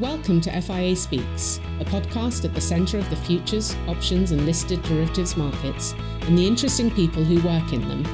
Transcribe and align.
Welcome 0.00 0.40
to 0.42 0.60
FIA 0.60 0.94
Speaks, 0.94 1.58
a 1.80 1.84
podcast 1.84 2.44
at 2.44 2.54
the 2.54 2.60
centre 2.60 2.98
of 2.98 3.10
the 3.10 3.16
futures, 3.16 3.74
options, 3.88 4.30
and 4.30 4.46
listed 4.46 4.80
derivatives 4.84 5.36
markets 5.36 5.92
and 6.20 6.38
the 6.38 6.46
interesting 6.46 6.88
people 6.88 7.24
who 7.24 7.44
work 7.44 7.72
in 7.72 7.80
them, 7.88 8.04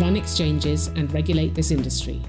run 0.00 0.14
exchanges, 0.14 0.86
and 0.86 1.12
regulate 1.12 1.52
this 1.52 1.72
industry. 1.72 2.22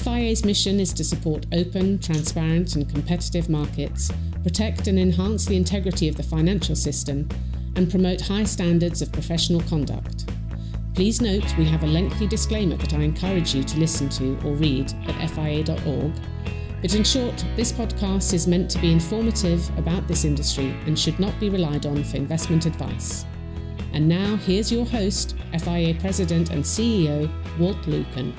FIA's 0.00 0.42
mission 0.42 0.80
is 0.80 0.94
to 0.94 1.04
support 1.04 1.44
open, 1.52 1.98
transparent, 1.98 2.76
and 2.76 2.88
competitive 2.88 3.50
markets, 3.50 4.10
protect 4.42 4.86
and 4.86 4.98
enhance 4.98 5.44
the 5.44 5.56
integrity 5.56 6.08
of 6.08 6.16
the 6.16 6.22
financial 6.22 6.74
system, 6.74 7.28
and 7.76 7.90
promote 7.90 8.22
high 8.22 8.44
standards 8.44 9.02
of 9.02 9.12
professional 9.12 9.60
conduct. 9.64 10.30
Please 10.94 11.20
note 11.20 11.58
we 11.58 11.66
have 11.66 11.82
a 11.82 11.86
lengthy 11.86 12.26
disclaimer 12.26 12.78
that 12.78 12.94
I 12.94 13.02
encourage 13.02 13.54
you 13.54 13.62
to 13.64 13.78
listen 13.78 14.08
to 14.08 14.38
or 14.46 14.54
read 14.54 14.90
at 15.08 15.28
fia.org 15.28 16.12
but 16.84 16.94
in 16.94 17.02
short, 17.02 17.42
this 17.56 17.72
podcast 17.72 18.34
is 18.34 18.46
meant 18.46 18.70
to 18.70 18.78
be 18.78 18.92
informative 18.92 19.66
about 19.78 20.06
this 20.06 20.26
industry 20.26 20.76
and 20.84 20.98
should 20.98 21.18
not 21.18 21.32
be 21.40 21.48
relied 21.48 21.86
on 21.86 22.04
for 22.04 22.18
investment 22.18 22.66
advice. 22.66 23.24
And 23.94 24.06
now, 24.06 24.36
here's 24.36 24.70
your 24.70 24.84
host, 24.84 25.34
FIA 25.58 25.94
President 25.94 26.50
and 26.50 26.62
CEO, 26.62 27.30
Walt 27.58 27.80
Lukken. 27.86 28.34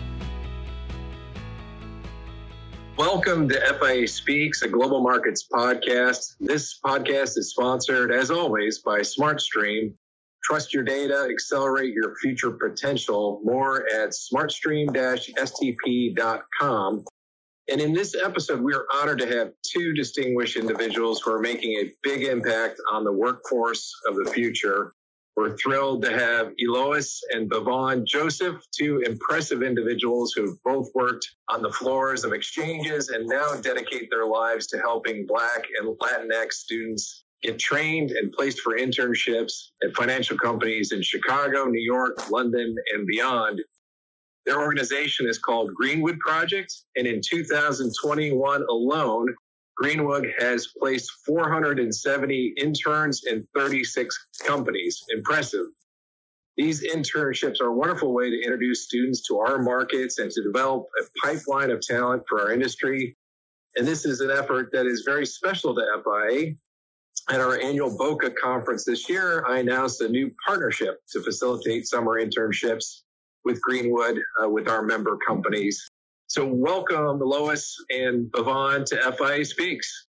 Welcome 2.96 3.50
to 3.50 3.60
FIA 3.82 4.08
Speaks, 4.08 4.62
a 4.62 4.68
global 4.68 5.02
markets 5.02 5.48
podcast. 5.52 6.36
This 6.40 6.80
podcast 6.86 7.40
is 7.40 7.50
sponsored, 7.50 8.12
as 8.12 8.30
always, 8.30 8.78
by 8.78 9.00
SmartStream. 9.00 9.92
Trust 10.44 10.72
your 10.72 10.84
data, 10.84 11.28
accelerate 11.32 11.96
your 11.96 12.16
future 12.18 12.52
potential. 12.52 13.42
More 13.44 13.88
at 13.92 14.12
smartstream-stp.com. 14.12 17.06
And 17.68 17.82
in 17.82 17.94
this 17.94 18.16
episode, 18.16 18.62
we 18.62 18.74
are 18.74 18.86
honored 18.94 19.20
to 19.20 19.28
have 19.28 19.52
two 19.64 19.94
distinguished 19.94 20.56
individuals 20.56 21.22
who 21.22 21.32
are 21.32 21.40
making 21.40 21.72
a 21.72 21.92
big 22.04 22.24
impact 22.24 22.80
on 22.92 23.04
the 23.04 23.12
workforce 23.12 23.92
of 24.08 24.16
the 24.16 24.30
future. 24.32 24.94
We're 25.36 25.58
thrilled 25.58 26.04
to 26.04 26.12
have 26.12 26.54
Elois 26.64 27.20
and 27.32 27.50
Bevon 27.50 28.06
Joseph, 28.06 28.62
two 28.72 29.00
impressive 29.06 29.64
individuals 29.64 30.34
who've 30.34 30.62
both 30.64 30.90
worked 30.94 31.28
on 31.50 31.62
the 31.62 31.72
floors 31.72 32.24
of 32.24 32.32
exchanges 32.32 33.10
and 33.10 33.28
now 33.28 33.56
dedicate 33.56 34.10
their 34.12 34.28
lives 34.28 34.68
to 34.68 34.78
helping 34.78 35.26
Black 35.26 35.66
and 35.80 35.98
Latinx 35.98 36.54
students 36.54 37.26
get 37.42 37.60
trained 37.60 38.12
and 38.12 38.32
placed 38.32 38.62
for 38.62 38.78
internships 38.78 39.72
at 39.84 39.96
financial 39.96 40.38
companies 40.38 40.92
in 40.92 41.02
Chicago, 41.02 41.66
New 41.66 41.84
York, 41.84 42.30
London, 42.32 42.74
and 42.94 43.06
beyond. 43.06 43.62
Their 44.46 44.62
organization 44.62 45.28
is 45.28 45.40
called 45.40 45.74
Greenwood 45.74 46.20
Project, 46.20 46.74
and 46.96 47.08
in 47.08 47.20
2021 47.22 48.62
alone, 48.70 49.36
Greenwood 49.76 50.32
has 50.38 50.68
placed 50.80 51.12
470 51.26 52.54
interns 52.58 53.24
in 53.26 53.46
36 53.56 54.28
companies. 54.46 55.04
Impressive. 55.10 55.66
These 56.58 56.84
internships 56.84 57.60
are 57.60 57.68
a 57.68 57.74
wonderful 57.74 58.14
way 58.14 58.30
to 58.30 58.42
introduce 58.42 58.86
students 58.86 59.28
to 59.28 59.40
our 59.40 59.58
markets 59.62 60.20
and 60.20 60.32
to 60.32 60.44
develop 60.44 60.88
a 61.02 61.28
pipeline 61.28 61.72
of 61.72 61.82
talent 61.82 62.24
for 62.30 62.40
our 62.40 62.54
industry. 62.54 63.18
And 63.76 63.86
this 63.86 64.06
is 64.06 64.22
an 64.22 64.32
effort 64.32 64.70
that 64.72 64.86
is 64.86 65.02
very 65.06 65.26
special 65.26 65.76
to 65.76 65.82
FIA. 66.04 66.54
At 67.28 67.42
our 67.42 67.60
annual 67.60 67.98
BOCA 67.98 68.36
conference 68.42 68.86
this 68.86 69.10
year, 69.10 69.44
I 69.48 69.58
announced 69.58 70.00
a 70.00 70.08
new 70.08 70.32
partnership 70.46 71.00
to 71.12 71.22
facilitate 71.24 71.88
summer 71.88 72.24
internships 72.24 73.02
with 73.46 73.62
Greenwood, 73.62 74.20
uh, 74.44 74.50
with 74.50 74.68
our 74.68 74.84
member 74.84 75.18
companies. 75.26 75.88
So 76.28 76.46
welcome, 76.46 77.20
Lois 77.20 77.76
and 77.92 78.30
Bevon 78.32 78.84
to 78.86 79.12
FIA 79.14 79.46
Speaks. 79.46 80.08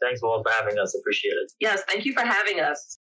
Thanks, 0.00 0.22
all 0.22 0.42
for 0.42 0.52
having 0.52 0.78
us. 0.78 0.94
Appreciate 0.94 1.32
it. 1.32 1.50
Yes, 1.58 1.82
thank 1.88 2.04
you 2.04 2.12
for 2.12 2.20
having 2.20 2.60
us. 2.60 2.98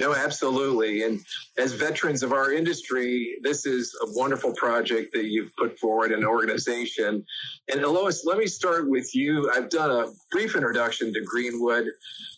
No, 0.00 0.14
absolutely. 0.14 1.02
And 1.02 1.20
as 1.58 1.74
veterans 1.74 2.22
of 2.22 2.32
our 2.32 2.54
industry, 2.54 3.36
this 3.42 3.66
is 3.66 3.94
a 4.02 4.18
wonderful 4.18 4.54
project 4.54 5.12
that 5.12 5.26
you've 5.26 5.54
put 5.56 5.78
forward 5.78 6.10
an 6.10 6.24
organization. 6.24 7.22
And 7.70 7.82
Lois, 7.82 8.24
let 8.24 8.38
me 8.38 8.46
start 8.46 8.88
with 8.88 9.14
you. 9.14 9.50
I've 9.54 9.68
done 9.68 9.90
a 9.90 10.10
brief 10.32 10.56
introduction 10.56 11.12
to 11.12 11.20
Greenwood, 11.20 11.84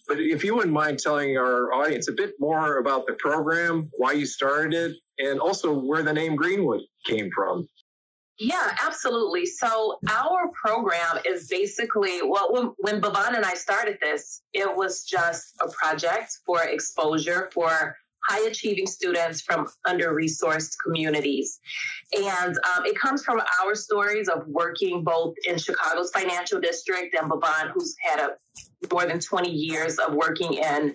but 0.08 0.18
if 0.18 0.42
you 0.42 0.56
wouldn't 0.56 0.74
mind 0.74 0.98
telling 0.98 1.38
our 1.38 1.72
audience 1.72 2.08
a 2.08 2.12
bit 2.12 2.34
more 2.40 2.78
about 2.78 3.06
the 3.06 3.14
program, 3.14 3.88
why 3.96 4.10
you 4.12 4.26
started 4.26 4.74
it, 4.74 4.96
and 5.24 5.38
also 5.38 5.72
where 5.72 6.02
the 6.02 6.12
name 6.12 6.34
Greenwood 6.34 6.80
came 7.06 7.30
from. 7.32 7.68
Yeah, 8.44 8.76
absolutely. 8.84 9.46
So 9.46 10.00
our 10.10 10.50
program 10.52 11.18
is 11.24 11.46
basically 11.46 12.18
well, 12.24 12.52
when, 12.52 12.72
when 12.78 13.00
Bevon 13.00 13.36
and 13.36 13.44
I 13.44 13.54
started 13.54 13.98
this, 14.02 14.42
it 14.52 14.76
was 14.76 15.04
just 15.04 15.54
a 15.60 15.68
project 15.68 16.38
for 16.44 16.64
exposure 16.64 17.50
for 17.54 17.96
high 18.28 18.48
achieving 18.48 18.88
students 18.88 19.42
from 19.42 19.68
under 19.84 20.12
resourced 20.12 20.74
communities. 20.84 21.60
And 22.16 22.56
um, 22.56 22.84
it 22.84 22.98
comes 22.98 23.24
from 23.24 23.40
our 23.62 23.76
stories 23.76 24.28
of 24.28 24.44
working 24.48 25.04
both 25.04 25.34
in 25.46 25.56
Chicago's 25.56 26.10
financial 26.10 26.60
district 26.60 27.14
and 27.14 27.30
Bevon, 27.30 27.70
who's 27.72 27.94
had 28.02 28.18
a 28.18 28.30
more 28.92 29.06
than 29.06 29.20
20 29.20 29.50
years 29.50 29.98
of 29.98 30.14
working 30.14 30.54
in 30.54 30.94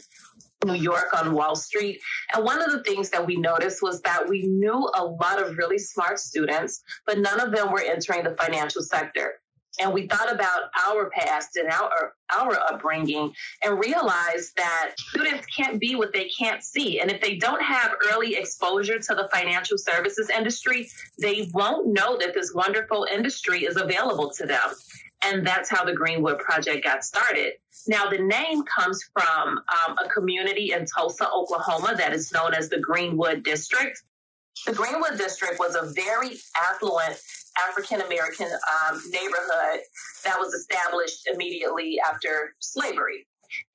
New 0.65 0.73
York 0.73 1.07
on 1.15 1.33
Wall 1.33 1.55
Street. 1.55 1.99
And 2.33 2.43
one 2.43 2.61
of 2.61 2.71
the 2.71 2.83
things 2.83 3.09
that 3.11 3.25
we 3.25 3.35
noticed 3.37 3.81
was 3.81 4.01
that 4.01 4.27
we 4.27 4.43
knew 4.43 4.89
a 4.95 5.05
lot 5.05 5.41
of 5.41 5.57
really 5.57 5.77
smart 5.77 6.19
students, 6.19 6.81
but 7.05 7.19
none 7.19 7.39
of 7.39 7.51
them 7.51 7.71
were 7.71 7.81
entering 7.81 8.23
the 8.23 8.35
financial 8.35 8.81
sector. 8.81 9.35
And 9.79 9.93
we 9.93 10.07
thought 10.07 10.33
about 10.33 10.71
our 10.87 11.09
past 11.11 11.55
and 11.55 11.69
our 11.69 12.13
our 12.35 12.57
upbringing 12.71 13.31
and 13.63 13.79
realized 13.79 14.55
that 14.57 14.93
students 14.97 15.45
can't 15.55 15.79
be 15.79 15.93
what 15.93 16.13
they 16.13 16.29
can't 16.29 16.63
see. 16.63 16.99
And 16.99 17.11
if 17.11 17.21
they 17.21 17.35
don't 17.35 17.61
have 17.61 17.93
early 18.11 18.35
exposure 18.35 18.97
to 18.97 19.15
the 19.15 19.29
financial 19.31 19.77
services 19.77 20.31
industry, 20.31 20.89
they 21.19 21.47
won't 21.53 21.93
know 21.93 22.17
that 22.17 22.33
this 22.33 22.53
wonderful 22.55 23.05
industry 23.13 23.65
is 23.65 23.77
available 23.77 24.31
to 24.31 24.47
them. 24.47 24.73
And 25.23 25.45
that's 25.45 25.69
how 25.69 25.83
the 25.83 25.93
Greenwood 25.93 26.39
Project 26.39 26.83
got 26.83 27.03
started. 27.03 27.53
Now, 27.87 28.09
the 28.09 28.19
name 28.19 28.63
comes 28.63 29.03
from 29.13 29.57
um, 29.57 29.97
a 30.03 30.09
community 30.09 30.73
in 30.73 30.85
Tulsa, 30.85 31.29
Oklahoma, 31.29 31.95
that 31.97 32.13
is 32.13 32.31
known 32.31 32.53
as 32.53 32.69
the 32.69 32.79
Greenwood 32.79 33.43
District. 33.43 34.01
The 34.65 34.73
Greenwood 34.73 35.17
District 35.17 35.59
was 35.59 35.75
a 35.75 35.91
very 35.93 36.37
affluent 36.69 37.19
African 37.69 38.01
American 38.01 38.47
um, 38.47 39.01
neighborhood 39.09 39.81
that 40.23 40.37
was 40.37 40.53
established 40.53 41.27
immediately 41.31 41.99
after 41.99 42.55
slavery 42.59 43.25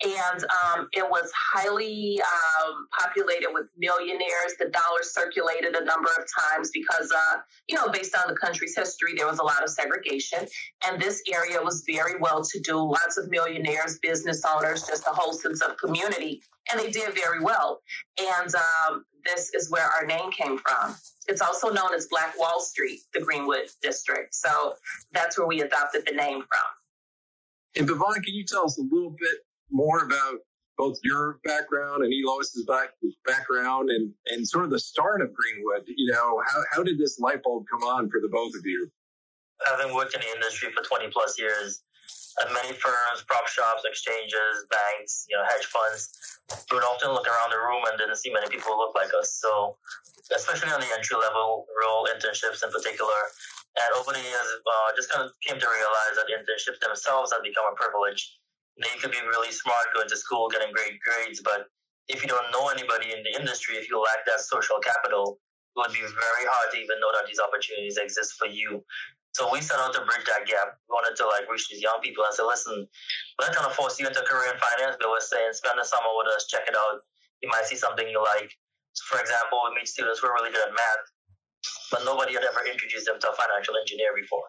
and 0.02 0.44
um, 0.44 0.88
it 0.92 1.08
was 1.08 1.30
highly 1.52 2.20
um, 2.20 2.86
populated 2.98 3.48
with 3.52 3.66
millionaires. 3.76 4.54
The 4.58 4.68
dollar 4.68 5.02
circulated 5.02 5.74
a 5.74 5.84
number 5.84 6.08
of 6.18 6.26
times 6.38 6.70
because, 6.72 7.12
uh, 7.12 7.38
you 7.68 7.76
know, 7.76 7.88
based 7.88 8.16
on 8.16 8.32
the 8.32 8.38
country's 8.38 8.76
history, 8.76 9.14
there 9.16 9.26
was 9.26 9.38
a 9.38 9.44
lot 9.44 9.62
of 9.62 9.70
segregation, 9.70 10.46
and 10.86 11.00
this 11.00 11.22
area 11.32 11.62
was 11.62 11.84
very 11.86 12.18
well 12.18 12.42
to 12.44 12.60
do. 12.60 12.76
Lots 12.76 13.18
of 13.18 13.30
millionaires, 13.30 13.98
business 13.98 14.42
owners, 14.44 14.86
just 14.86 15.06
a 15.06 15.10
whole 15.10 15.32
sense 15.32 15.62
of 15.62 15.76
community, 15.76 16.42
and 16.70 16.80
they 16.80 16.90
did 16.90 17.14
very 17.14 17.42
well. 17.42 17.82
And 18.20 18.54
um, 18.54 19.04
this 19.24 19.54
is 19.54 19.70
where 19.70 19.86
our 19.86 20.06
name 20.06 20.30
came 20.32 20.58
from. 20.58 20.94
It's 21.28 21.40
also 21.40 21.70
known 21.70 21.94
as 21.94 22.06
Black 22.06 22.38
Wall 22.38 22.60
Street, 22.60 23.00
the 23.14 23.20
Greenwood 23.20 23.68
District. 23.82 24.34
So 24.34 24.74
that's 25.12 25.38
where 25.38 25.46
we 25.46 25.60
adopted 25.60 26.04
the 26.06 26.14
name 26.14 26.40
from. 26.40 26.66
And 27.76 27.88
Bevon, 27.88 28.14
can 28.14 28.34
you 28.34 28.44
tell 28.44 28.66
us 28.66 28.78
a 28.78 28.82
little 28.82 29.10
bit 29.10 29.38
more 29.72 30.04
about 30.04 30.38
both 30.78 30.98
your 31.02 31.38
background 31.44 32.04
and 32.04 32.12
Elois's 32.12 32.64
back, 32.66 32.90
background 33.26 33.90
and, 33.90 34.12
and 34.26 34.46
sort 34.46 34.64
of 34.64 34.70
the 34.70 34.80
start 34.80 35.20
of 35.20 35.32
Greenwood. 35.34 35.84
You 35.86 36.12
know, 36.12 36.42
how, 36.46 36.62
how 36.72 36.82
did 36.82 36.98
this 36.98 37.18
light 37.18 37.42
bulb 37.42 37.64
come 37.70 37.82
on 37.82 38.10
for 38.10 38.20
the 38.20 38.28
both 38.28 38.54
of 38.54 38.64
you? 38.64 38.90
Having 39.66 39.94
worked 39.94 40.14
in 40.14 40.20
the 40.20 40.32
industry 40.34 40.70
for 40.72 40.82
20 40.82 41.08
plus 41.12 41.38
years, 41.38 41.82
at 42.40 42.48
many 42.52 42.72
firms, 42.72 43.22
prop 43.28 43.46
shops, 43.46 43.84
exchanges, 43.84 44.64
banks, 44.72 45.26
you 45.28 45.36
know, 45.36 45.44
hedge 45.44 45.68
funds, 45.68 46.08
we 46.70 46.80
would 46.80 46.84
often 46.84 47.12
look 47.12 47.28
around 47.28 47.52
the 47.52 47.60
room 47.60 47.84
and 47.86 47.98
didn't 47.98 48.16
see 48.16 48.32
many 48.32 48.48
people 48.48 48.72
who 48.72 48.78
look 48.80 48.96
like 48.96 49.12
us. 49.12 49.36
So, 49.36 49.76
especially 50.34 50.72
on 50.72 50.80
the 50.80 50.88
entry 50.96 51.16
level 51.20 51.68
role 51.76 52.08
internships 52.08 52.64
in 52.64 52.72
particular, 52.72 53.20
and 53.76 53.90
over 54.00 54.12
the 54.12 54.24
years, 54.24 54.48
uh, 54.64 54.96
just 54.96 55.12
kind 55.12 55.24
of 55.24 55.32
came 55.44 55.60
to 55.60 55.68
realize 55.68 56.14
that 56.16 56.28
internships 56.32 56.80
themselves 56.80 57.32
have 57.32 57.44
become 57.44 57.68
a 57.70 57.76
privilege 57.76 58.40
you, 58.76 59.00
could 59.00 59.12
be 59.12 59.20
really 59.20 59.52
smart 59.52 59.92
going 59.94 60.08
to 60.08 60.16
school, 60.16 60.48
getting 60.48 60.72
great 60.72 60.98
grades, 61.00 61.40
but 61.44 61.68
if 62.08 62.22
you 62.22 62.28
don't 62.28 62.50
know 62.50 62.68
anybody 62.68 63.12
in 63.12 63.22
the 63.22 63.32
industry, 63.38 63.76
if 63.76 63.88
you 63.88 64.00
lack 64.00 64.26
that 64.26 64.40
social 64.40 64.76
capital, 64.82 65.38
it 65.76 65.78
would 65.80 65.94
be 65.94 66.02
very 66.02 66.44
hard 66.44 66.68
to 66.72 66.76
even 66.76 67.00
know 67.00 67.12
that 67.14 67.24
these 67.24 67.40
opportunities 67.40 67.96
exist 67.96 68.36
for 68.36 68.46
you. 68.46 68.84
So 69.32 69.48
we 69.48 69.64
set 69.64 69.80
out 69.80 69.96
to 69.96 70.04
bridge 70.04 70.28
that 70.28 70.44
gap. 70.44 70.76
We 70.88 70.92
wanted 70.92 71.16
to 71.16 71.24
like 71.24 71.48
reach 71.48 71.64
these 71.72 71.80
young 71.80 72.04
people 72.04 72.20
and 72.28 72.36
say, 72.36 72.44
listen, 72.44 72.84
we're 73.40 73.48
not 73.48 73.56
trying 73.56 73.70
to 73.72 73.76
force 73.76 73.96
you 73.96 74.04
into 74.04 74.20
a 74.20 74.28
career 74.28 74.52
in 74.52 74.60
finance, 74.60 75.00
but 75.00 75.08
we're 75.08 75.24
saying 75.24 75.56
spend 75.56 75.80
the 75.80 75.88
summer 75.88 76.12
with 76.20 76.28
us, 76.36 76.44
check 76.52 76.68
it 76.68 76.76
out. 76.76 77.00
You 77.40 77.48
might 77.48 77.64
see 77.64 77.80
something 77.80 78.04
you 78.04 78.20
like. 78.20 78.52
So 78.92 79.02
for 79.08 79.18
example, 79.24 79.64
we 79.64 79.80
meet 79.80 79.88
students 79.88 80.20
who 80.20 80.28
are 80.28 80.36
really 80.36 80.52
good 80.52 80.68
at 80.68 80.76
math, 80.76 81.04
but 81.88 82.04
nobody 82.04 82.36
had 82.36 82.44
ever 82.44 82.60
introduced 82.68 83.08
them 83.08 83.16
to 83.16 83.32
a 83.32 83.34
financial 83.34 83.72
engineer 83.80 84.12
before. 84.12 84.44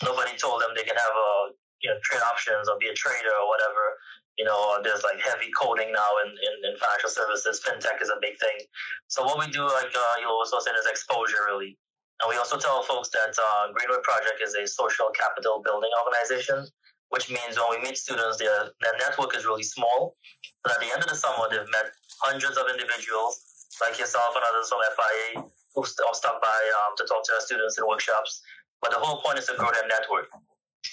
Nobody 0.00 0.32
told 0.40 0.64
them 0.64 0.72
they 0.72 0.88
can 0.88 0.96
have 0.96 1.12
a 1.12 1.52
you 1.82 1.90
know 1.90 1.98
trade 2.02 2.22
options 2.22 2.70
or 2.70 2.78
be 2.78 2.88
a 2.88 2.94
trader 2.94 3.34
or 3.34 3.46
whatever. 3.50 3.98
You 4.40 4.48
know, 4.48 4.80
there's 4.80 5.04
like 5.04 5.20
heavy 5.20 5.52
coding 5.52 5.92
now 5.92 6.10
in, 6.24 6.32
in, 6.32 6.54
in 6.64 6.72
financial 6.80 7.12
services. 7.12 7.60
FinTech 7.60 8.00
is 8.00 8.08
a 8.08 8.16
big 8.24 8.40
thing. 8.40 8.64
So 9.12 9.22
what 9.28 9.36
we 9.36 9.52
do, 9.52 9.60
like 9.60 9.92
uh, 9.92 10.16
you 10.24 10.26
also 10.26 10.56
said, 10.58 10.72
is 10.72 10.88
exposure 10.88 11.44
really. 11.44 11.76
And 12.22 12.30
we 12.30 12.40
also 12.40 12.56
tell 12.56 12.80
folks 12.86 13.10
that 13.12 13.34
uh, 13.36 13.74
Greenwood 13.76 14.00
Project 14.06 14.40
is 14.40 14.54
a 14.54 14.64
social 14.64 15.10
capital 15.12 15.60
building 15.60 15.90
organization, 16.00 16.64
which 17.10 17.28
means 17.28 17.60
when 17.60 17.76
we 17.76 17.78
meet 17.84 17.98
students, 17.98 18.38
their, 18.38 18.72
their 18.80 18.96
network 19.02 19.36
is 19.36 19.44
really 19.44 19.66
small. 19.66 20.16
But 20.64 20.78
at 20.78 20.80
the 20.80 20.88
end 20.94 21.02
of 21.02 21.10
the 21.10 21.18
summer, 21.18 21.50
they've 21.50 21.68
met 21.74 21.92
hundreds 22.22 22.56
of 22.56 22.70
individuals 22.72 23.42
like 23.84 23.98
yourself 23.98 24.32
and 24.32 24.44
others 24.48 24.70
from 24.70 24.80
FIA 24.96 25.44
who 25.74 25.82
stop 25.84 26.40
by 26.40 26.60
um, 26.86 26.94
to 26.96 27.04
talk 27.04 27.26
to 27.26 27.32
our 27.34 27.42
students 27.42 27.76
in 27.76 27.84
workshops. 27.84 28.40
But 28.80 28.92
the 28.92 29.02
whole 29.02 29.20
point 29.20 29.42
is 29.42 29.46
to 29.50 29.58
grow 29.58 29.70
their 29.74 29.88
network 29.90 30.30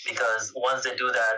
because 0.06 0.54
once 0.56 0.84
they 0.84 0.96
do 0.96 1.12
that, 1.12 1.36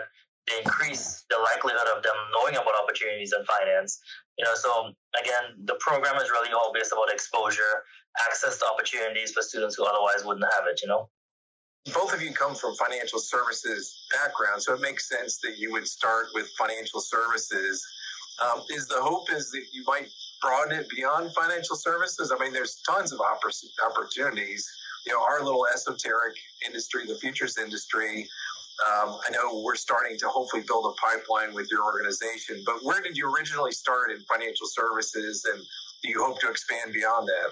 they 0.48 0.58
increase 0.58 1.24
the 1.30 1.38
likelihood 1.38 1.86
of 1.96 2.02
them 2.02 2.14
knowing 2.34 2.54
about 2.54 2.74
opportunities 2.82 3.32
in 3.36 3.44
finance. 3.44 4.00
You 4.38 4.44
know, 4.44 4.54
so 4.54 4.90
again, 5.20 5.54
the 5.64 5.76
program 5.78 6.16
is 6.16 6.30
really 6.30 6.52
all 6.52 6.72
based 6.74 6.92
about 6.92 7.12
exposure 7.12 7.84
access 8.20 8.58
to 8.58 8.66
opportunities 8.66 9.32
for 9.32 9.42
students 9.42 9.76
who 9.76 9.84
otherwise 9.84 10.24
wouldn't 10.24 10.44
have 10.58 10.66
it, 10.68 10.80
you 10.82 10.88
know? 10.88 11.08
Both 11.92 12.14
of 12.14 12.22
you 12.22 12.32
come 12.32 12.54
from 12.54 12.74
financial 12.76 13.18
services 13.18 14.06
background, 14.12 14.62
so 14.62 14.74
it 14.74 14.80
makes 14.80 15.08
sense 15.08 15.38
that 15.42 15.58
you 15.58 15.72
would 15.72 15.86
start 15.86 16.26
with 16.34 16.48
financial 16.58 17.00
services. 17.00 17.84
Um, 18.40 18.62
is 18.70 18.86
the 18.86 19.00
hope 19.00 19.32
is 19.32 19.50
that 19.50 19.64
you 19.72 19.82
might 19.86 20.08
broaden 20.40 20.78
it 20.78 20.88
beyond 20.88 21.32
financial 21.34 21.74
services? 21.74 22.32
I 22.32 22.42
mean, 22.42 22.52
there's 22.52 22.80
tons 22.88 23.12
of 23.12 23.20
opportunities. 23.20 24.64
You 25.06 25.12
know, 25.12 25.22
our 25.22 25.42
little 25.42 25.66
esoteric 25.72 26.34
industry, 26.64 27.06
the 27.06 27.16
futures 27.16 27.58
industry, 27.58 28.28
um, 28.82 29.18
I 29.22 29.30
know 29.30 29.62
we're 29.62 29.76
starting 29.76 30.18
to 30.18 30.28
hopefully 30.28 30.64
build 30.66 30.86
a 30.86 30.94
pipeline 30.98 31.54
with 31.54 31.68
your 31.70 31.84
organization, 31.84 32.62
but 32.64 32.82
where 32.82 33.00
did 33.00 33.16
you 33.16 33.30
originally 33.30 33.72
start 33.72 34.10
in 34.10 34.18
financial 34.30 34.66
services 34.66 35.44
and 35.44 35.60
do 36.02 36.08
you 36.10 36.22
hope 36.22 36.40
to 36.40 36.50
expand 36.50 36.92
beyond 36.92 37.28
that? 37.28 37.50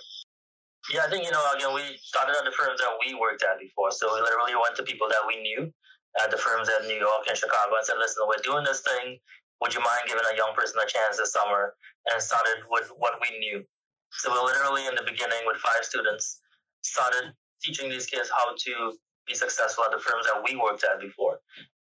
Yeah, 0.91 1.07
I 1.07 1.11
think, 1.11 1.25
you 1.25 1.31
know, 1.31 1.45
again, 1.55 1.71
we 1.75 1.83
started 2.03 2.35
at 2.35 2.45
the 2.45 2.57
firms 2.57 2.81
that 2.81 2.99
we 2.99 3.15
worked 3.15 3.45
at 3.47 3.61
before. 3.61 3.93
So 3.93 4.11
we 4.11 4.23
literally 4.23 4.57
went 4.59 4.75
to 4.81 4.83
people 4.83 5.07
that 5.07 5.23
we 5.29 5.39
knew 5.39 5.71
at 6.19 6.31
the 6.33 6.41
firms 6.41 6.67
in 6.67 6.89
New 6.89 6.99
York 6.99 7.29
and 7.29 7.37
Chicago 7.37 7.79
and 7.79 7.85
said, 7.87 8.01
listen, 8.01 8.27
we're 8.27 8.43
doing 8.43 8.65
this 8.65 8.83
thing. 8.83 9.21
Would 9.61 9.77
you 9.77 9.85
mind 9.85 10.09
giving 10.09 10.25
a 10.25 10.35
young 10.35 10.57
person 10.57 10.81
a 10.83 10.89
chance 10.89 11.21
this 11.21 11.37
summer? 11.37 11.77
And 12.11 12.19
started 12.19 12.65
with 12.73 12.91
what 12.97 13.21
we 13.21 13.39
knew. 13.39 13.63
So 14.19 14.33
we 14.33 14.41
literally, 14.41 14.89
in 14.89 14.97
the 14.97 15.05
beginning, 15.05 15.45
with 15.47 15.61
five 15.61 15.85
students, 15.85 16.41
started 16.83 17.37
teaching 17.63 17.91
these 17.91 18.07
kids 18.07 18.31
how 18.31 18.55
to 18.55 18.97
be 19.27 19.35
successful 19.35 19.85
at 19.85 19.93
the 19.93 20.01
firms 20.01 20.27
that 20.27 20.43
we 20.43 20.57
worked 20.57 20.85
at 20.85 21.01
before. 21.01 21.39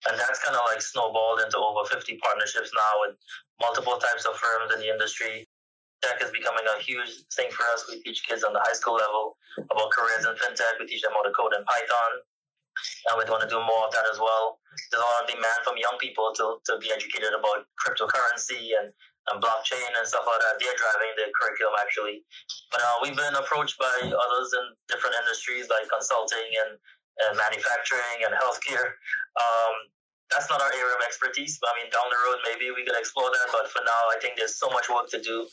And 0.08 0.18
that's 0.18 0.38
kind 0.44 0.54
of 0.54 0.62
like 0.68 0.80
snowballed 0.80 1.40
into 1.40 1.58
over 1.58 1.88
50 1.88 2.20
partnerships 2.22 2.70
now 2.74 2.92
with 3.06 3.16
multiple 3.60 3.96
types 3.96 4.24
of 4.24 4.36
firms 4.36 4.72
in 4.74 4.80
the 4.80 4.92
industry 4.92 5.48
tech 6.02 6.20
is 6.24 6.32
becoming 6.32 6.64
a 6.64 6.80
huge 6.80 7.28
thing 7.36 7.52
for 7.52 7.64
us. 7.72 7.84
We 7.88 8.00
teach 8.00 8.24
kids 8.26 8.44
on 8.44 8.52
the 8.52 8.60
high 8.64 8.72
school 8.72 8.96
level 8.96 9.36
about 9.56 9.92
careers 9.92 10.24
in 10.24 10.32
fintech. 10.32 10.80
We 10.80 10.88
teach 10.88 11.02
them 11.04 11.12
how 11.12 11.22
to 11.22 11.32
code 11.32 11.52
in 11.52 11.64
Python. 11.64 12.12
And 13.08 13.14
we 13.20 13.28
want 13.28 13.44
to 13.44 13.50
do 13.50 13.60
more 13.60 13.84
of 13.88 13.92
that 13.92 14.08
as 14.08 14.18
well. 14.18 14.59
There's 14.90 15.02
a 15.02 15.06
lot 15.06 15.24
of 15.24 15.26
demand 15.30 15.60
from 15.66 15.76
young 15.78 15.98
people 15.98 16.30
to, 16.38 16.62
to 16.70 16.72
be 16.78 16.90
educated 16.94 17.34
about 17.34 17.66
cryptocurrency 17.78 18.74
and, 18.78 18.90
and 19.32 19.36
blockchain 19.42 19.90
and 19.98 20.06
stuff 20.06 20.26
like 20.26 20.40
that. 20.42 20.58
They're 20.62 20.78
driving 20.78 21.12
the 21.18 21.26
curriculum 21.34 21.74
actually. 21.78 22.22
But 22.70 22.80
uh, 22.82 22.96
we've 23.02 23.18
been 23.18 23.34
approached 23.34 23.78
by 23.78 23.94
others 24.06 24.48
in 24.54 24.64
different 24.86 25.18
industries 25.20 25.66
like 25.66 25.90
consulting 25.90 26.48
and, 26.66 26.78
and 27.26 27.32
manufacturing 27.34 28.26
and 28.26 28.32
healthcare 28.38 28.98
um, 29.38 29.90
that's 30.30 30.46
not 30.46 30.62
our 30.62 30.70
area 30.70 30.94
of 30.94 31.02
expertise. 31.02 31.58
But 31.58 31.74
I 31.74 31.82
mean, 31.82 31.90
down 31.90 32.06
the 32.06 32.18
road, 32.30 32.38
maybe 32.46 32.70
we 32.70 32.86
could 32.86 32.94
explore 32.94 33.28
that. 33.28 33.50
But 33.50 33.66
for 33.66 33.82
now, 33.82 34.02
I 34.14 34.16
think 34.22 34.38
there's 34.38 34.56
so 34.56 34.70
much 34.70 34.86
work 34.86 35.10
to 35.10 35.18
do 35.18 35.46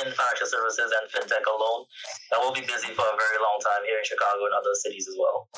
in 0.00 0.08
financial 0.08 0.48
services 0.48 0.88
and 0.88 1.04
fintech 1.12 1.44
alone 1.44 1.84
that 2.32 2.40
we'll 2.40 2.56
be 2.56 2.64
busy 2.64 2.96
for 2.96 3.04
a 3.04 3.16
very 3.16 3.38
long 3.44 3.60
time 3.60 3.84
here 3.84 4.00
in 4.00 4.06
Chicago 4.08 4.48
and 4.48 4.56
other 4.56 4.72
cities 4.80 5.06
as 5.06 5.16
well. 5.20 5.52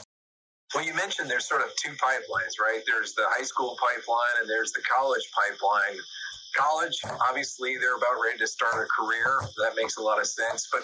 Well, 0.74 0.84
you 0.84 0.94
mentioned 0.94 1.30
there's 1.30 1.46
sort 1.46 1.62
of 1.62 1.70
two 1.76 1.92
pipelines, 2.02 2.58
right? 2.58 2.82
There's 2.84 3.14
the 3.14 3.22
high 3.30 3.44
school 3.44 3.78
pipeline 3.78 4.42
and 4.42 4.50
there's 4.50 4.72
the 4.72 4.82
college 4.82 5.22
pipeline. 5.30 5.98
College, 6.56 6.98
obviously, 7.28 7.78
they're 7.78 7.96
about 7.96 8.18
ready 8.22 8.38
to 8.38 8.46
start 8.46 8.74
a 8.82 8.86
career. 8.90 9.38
That 9.62 9.74
makes 9.76 9.96
a 9.98 10.02
lot 10.02 10.18
of 10.18 10.26
sense. 10.26 10.68
But 10.72 10.82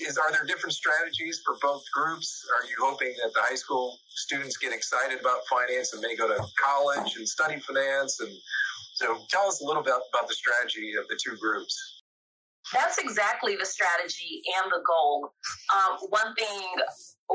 is 0.00 0.16
are 0.16 0.32
there 0.32 0.44
different 0.44 0.72
strategies 0.72 1.42
for 1.44 1.56
both 1.60 1.84
groups? 1.92 2.44
Are 2.56 2.64
you 2.64 2.76
hoping 2.80 3.14
that 3.22 3.32
the 3.34 3.40
high 3.40 3.56
school 3.56 3.98
students 4.08 4.56
get 4.56 4.72
excited 4.72 5.20
about 5.20 5.40
finance 5.48 5.92
and 5.92 6.00
may 6.00 6.16
go 6.16 6.28
to 6.28 6.40
college 6.62 7.16
and 7.16 7.28
study 7.28 7.60
finance? 7.60 8.20
And 8.20 8.32
so, 8.94 9.18
tell 9.28 9.48
us 9.48 9.60
a 9.60 9.64
little 9.64 9.82
bit 9.82 9.94
about 10.12 10.28
the 10.28 10.34
strategy 10.34 10.92
of 10.98 11.08
the 11.08 11.18
two 11.22 11.36
groups. 11.36 12.02
That's 12.72 12.98
exactly 12.98 13.56
the 13.56 13.66
strategy 13.66 14.42
and 14.60 14.72
the 14.72 14.82
goal. 14.84 15.32
Um, 15.72 15.98
one 16.08 16.34
thing 16.34 16.64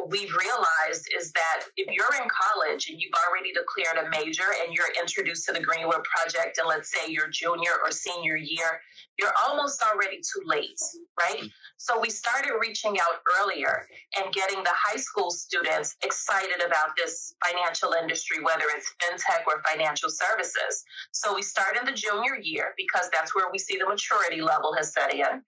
we've 0.07 0.31
realized 0.31 1.07
is 1.17 1.31
that 1.33 1.63
if 1.77 1.88
you're 1.91 2.21
in 2.21 2.27
college 2.29 2.89
and 2.89 2.99
you've 2.99 3.13
already 3.27 3.51
declared 3.51 4.05
a 4.05 4.09
major 4.09 4.55
and 4.63 4.73
you're 4.73 4.91
introduced 4.99 5.45
to 5.47 5.53
the 5.53 5.59
Greenwood 5.59 6.03
Project, 6.03 6.57
and 6.57 6.67
let's 6.67 6.91
say 6.91 7.11
your 7.11 7.27
junior 7.29 7.71
or 7.83 7.91
senior 7.91 8.35
year, 8.35 8.81
you're 9.19 9.33
almost 9.47 9.83
already 9.83 10.17
too 10.17 10.41
late, 10.45 10.79
right? 11.19 11.43
So 11.77 11.99
we 11.99 12.09
started 12.09 12.51
reaching 12.59 12.99
out 12.99 13.21
earlier 13.39 13.88
and 14.17 14.33
getting 14.33 14.63
the 14.63 14.73
high 14.73 14.97
school 14.97 15.29
students 15.29 15.95
excited 16.03 16.61
about 16.65 16.95
this 16.97 17.33
financial 17.45 17.93
industry, 17.93 18.38
whether 18.43 18.65
it's 18.75 18.93
fintech 19.01 19.45
or 19.47 19.61
financial 19.69 20.09
services. 20.09 20.83
So 21.11 21.35
we 21.35 21.41
start 21.41 21.77
in 21.79 21.85
the 21.85 21.93
junior 21.93 22.38
year 22.41 22.73
because 22.77 23.09
that's 23.13 23.35
where 23.35 23.51
we 23.51 23.59
see 23.59 23.77
the 23.77 23.88
maturity 23.88 24.41
level 24.41 24.73
has 24.77 24.93
set 24.93 25.13
in. 25.13 25.43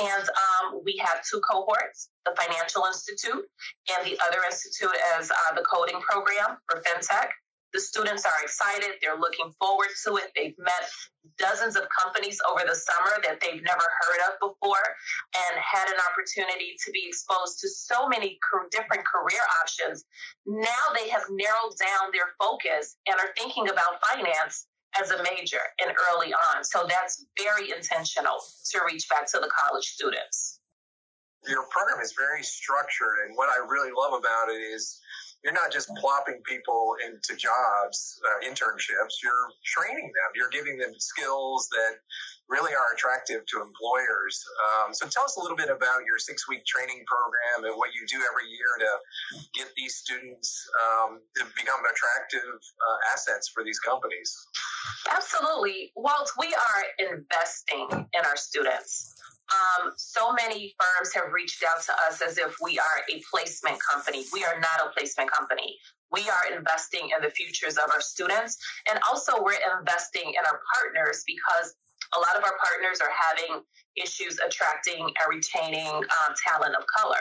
And 0.00 0.24
um, 0.24 0.80
we 0.84 0.96
have 1.04 1.20
two 1.28 1.40
cohorts 1.40 2.08
the 2.24 2.34
Financial 2.38 2.84
Institute 2.86 3.44
and 3.90 4.06
the 4.06 4.18
other 4.24 4.38
institute 4.46 4.94
as 5.18 5.30
uh, 5.30 5.54
the 5.54 5.62
coding 5.62 6.00
program 6.00 6.56
for 6.68 6.80
FinTech. 6.80 7.28
The 7.72 7.80
students 7.80 8.26
are 8.26 8.42
excited, 8.42 9.00
they're 9.00 9.18
looking 9.18 9.50
forward 9.58 9.88
to 10.04 10.16
it. 10.16 10.28
They've 10.36 10.56
met 10.58 10.84
dozens 11.38 11.74
of 11.74 11.88
companies 11.88 12.38
over 12.50 12.68
the 12.68 12.76
summer 12.76 13.16
that 13.24 13.40
they've 13.40 13.62
never 13.64 13.86
heard 14.04 14.20
of 14.28 14.32
before 14.40 14.84
and 15.32 15.56
had 15.56 15.88
an 15.88 15.96
opportunity 16.12 16.76
to 16.84 16.90
be 16.92 17.08
exposed 17.08 17.60
to 17.60 17.68
so 17.68 18.08
many 18.08 18.38
different 18.70 19.04
career 19.08 19.40
options. 19.62 20.04
Now 20.44 20.84
they 20.94 21.08
have 21.08 21.24
narrowed 21.30 21.72
down 21.80 22.12
their 22.12 22.36
focus 22.38 22.96
and 23.08 23.16
are 23.16 23.32
thinking 23.38 23.68
about 23.68 24.04
finance 24.04 24.66
as 25.00 25.10
a 25.10 25.22
major 25.22 25.60
and 25.80 25.94
early 26.10 26.32
on. 26.32 26.64
So 26.64 26.86
that's 26.88 27.24
very 27.38 27.70
intentional 27.70 28.38
to 28.70 28.80
reach 28.86 29.08
back 29.08 29.30
to 29.32 29.38
the 29.40 29.50
college 29.50 29.84
students. 29.84 30.60
Your 31.48 31.66
program 31.70 32.00
is 32.00 32.14
very 32.16 32.42
structured, 32.42 33.26
and 33.26 33.36
what 33.36 33.48
I 33.48 33.58
really 33.66 33.90
love 33.90 34.14
about 34.14 34.48
it 34.48 34.60
is 34.60 35.00
you're 35.44 35.52
not 35.52 35.72
just 35.72 35.90
plopping 35.98 36.40
people 36.46 36.94
into 37.04 37.34
jobs, 37.36 38.20
uh, 38.22 38.46
internships. 38.46 39.18
You're 39.22 39.50
training 39.66 40.06
them. 40.06 40.30
You're 40.34 40.50
giving 40.50 40.78
them 40.78 40.94
skills 40.98 41.68
that 41.70 41.98
really 42.48 42.72
are 42.74 42.94
attractive 42.94 43.42
to 43.46 43.56
employers. 43.58 44.44
Um, 44.62 44.94
so 44.94 45.06
tell 45.08 45.24
us 45.24 45.36
a 45.36 45.40
little 45.40 45.56
bit 45.56 45.70
about 45.70 46.06
your 46.06 46.18
six 46.18 46.48
week 46.48 46.64
training 46.66 47.02
program 47.06 47.70
and 47.70 47.76
what 47.76 47.90
you 47.94 48.06
do 48.06 48.22
every 48.22 48.46
year 48.46 48.70
to 48.78 48.90
get 49.54 49.68
these 49.76 49.96
students 49.96 50.62
um, 50.78 51.20
to 51.36 51.44
become 51.56 51.80
attractive 51.90 52.54
uh, 52.54 53.12
assets 53.12 53.50
for 53.52 53.64
these 53.64 53.78
companies. 53.80 54.30
Absolutely. 55.10 55.92
Walt, 55.96 56.30
we 56.38 56.54
are 56.54 56.82
investing 57.10 57.88
in 57.90 58.22
our 58.24 58.36
students. 58.36 59.14
Um, 59.50 59.92
so 59.96 60.32
many 60.32 60.74
firms 60.80 61.12
have 61.14 61.32
reached 61.32 61.62
out 61.62 61.82
to 61.84 61.92
us 62.08 62.22
as 62.22 62.38
if 62.38 62.56
we 62.62 62.78
are 62.78 62.98
a 63.12 63.22
placement 63.30 63.78
company. 63.80 64.24
We 64.32 64.44
are 64.44 64.58
not 64.60 64.86
a 64.86 64.90
placement 64.96 65.30
company. 65.30 65.76
We 66.10 66.28
are 66.28 66.56
investing 66.56 67.10
in 67.14 67.22
the 67.22 67.30
futures 67.30 67.76
of 67.76 67.90
our 67.92 68.00
students. 68.00 68.56
And 68.88 68.98
also, 69.08 69.42
we're 69.42 69.60
investing 69.78 70.28
in 70.28 70.42
our 70.46 70.60
partners 70.74 71.24
because 71.26 71.74
a 72.14 72.20
lot 72.20 72.36
of 72.36 72.44
our 72.44 72.56
partners 72.62 73.00
are 73.00 73.12
having 73.12 73.62
issues 73.96 74.38
attracting 74.38 75.00
and 75.00 75.26
retaining 75.28 75.88
um, 75.88 76.34
talent 76.46 76.74
of 76.76 76.84
color. 76.96 77.20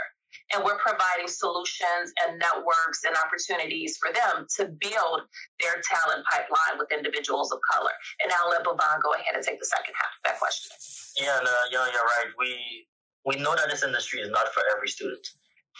And 0.54 0.64
we're 0.64 0.80
providing 0.80 1.28
solutions 1.28 2.12
and 2.24 2.40
networks 2.40 3.08
and 3.08 3.16
opportunities 3.16 3.96
for 3.98 4.12
them 4.12 4.48
to 4.60 4.68
build 4.68 5.28
their 5.64 5.80
talent 5.84 6.28
pipeline 6.28 6.76
with 6.76 6.92
individuals 6.92 7.52
of 7.52 7.60
color. 7.64 7.96
And 8.20 8.32
I'll 8.36 8.52
let 8.52 8.64
Bevon 8.68 9.00
go 9.02 9.16
ahead 9.16 9.36
and 9.36 9.44
take 9.44 9.60
the 9.60 9.70
second 9.70 9.96
half 9.96 10.12
of 10.12 10.22
that 10.28 10.38
question. 10.40 10.76
Yeah, 11.16 11.40
no, 11.44 11.52
yeah, 11.72 11.88
you're 11.92 12.10
right. 12.20 12.32
We 12.38 12.88
we 13.24 13.38
know 13.38 13.54
that 13.54 13.70
this 13.70 13.84
industry 13.84 14.20
is 14.20 14.30
not 14.34 14.50
for 14.50 14.64
every 14.76 14.90
student. 14.90 15.22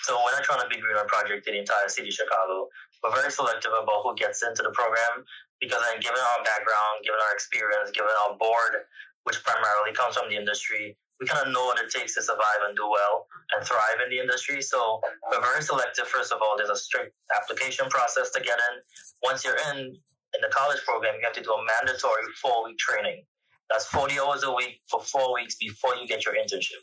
So 0.06 0.18
we're 0.24 0.32
not 0.32 0.44
trying 0.46 0.62
to 0.62 0.70
be 0.70 0.80
Greenwood 0.80 1.10
Project 1.10 1.48
in 1.48 1.54
the 1.54 1.62
entire 1.62 1.90
city 1.90 2.10
of 2.10 2.16
Chicago. 2.16 2.70
We're 3.04 3.14
very 3.18 3.32
selective 3.32 3.74
about 3.74 4.06
who 4.06 4.14
gets 4.16 4.46
into 4.46 4.62
the 4.62 4.72
program 4.72 5.26
because 5.60 5.82
then 5.90 6.00
given 6.02 6.22
our 6.22 6.42
background, 6.46 7.02
given 7.04 7.18
our 7.18 7.34
experience, 7.34 7.90
given 7.92 8.14
our 8.26 8.38
board, 8.38 8.86
which 9.26 9.42
primarily 9.44 9.94
comes 9.94 10.18
from 10.18 10.30
the 10.30 10.38
industry, 10.38 10.98
we 11.22 11.28
kind 11.28 11.46
of 11.46 11.54
know 11.54 11.70
what 11.70 11.78
it 11.78 11.94
takes 11.94 12.16
to 12.18 12.22
survive 12.26 12.66
and 12.66 12.76
do 12.76 12.90
well 12.90 13.30
and 13.54 13.62
thrive 13.62 14.02
in 14.04 14.10
the 14.10 14.18
industry. 14.18 14.60
So 14.60 15.00
we're 15.30 15.40
very 15.40 15.62
selective. 15.62 16.10
First 16.10 16.34
of 16.34 16.42
all, 16.42 16.58
there's 16.58 16.74
a 16.74 16.76
strict 16.76 17.14
application 17.38 17.86
process 17.90 18.32
to 18.32 18.42
get 18.42 18.58
in. 18.58 18.82
Once 19.22 19.46
you're 19.46 19.62
in, 19.70 19.94
in 19.94 20.40
the 20.42 20.50
college 20.50 20.82
program, 20.82 21.14
you 21.22 21.24
have 21.24 21.38
to 21.38 21.46
do 21.46 21.54
a 21.54 21.62
mandatory 21.62 22.26
four 22.42 22.66
week 22.66 22.80
training. 22.80 23.22
That's 23.70 23.86
40 23.86 24.20
hours 24.20 24.44
a 24.44 24.52
week 24.52 24.82
for 24.90 25.00
four 25.00 25.34
weeks 25.34 25.56
before 25.56 25.96
you 25.96 26.08
get 26.08 26.26
your 26.26 26.34
internship. 26.34 26.82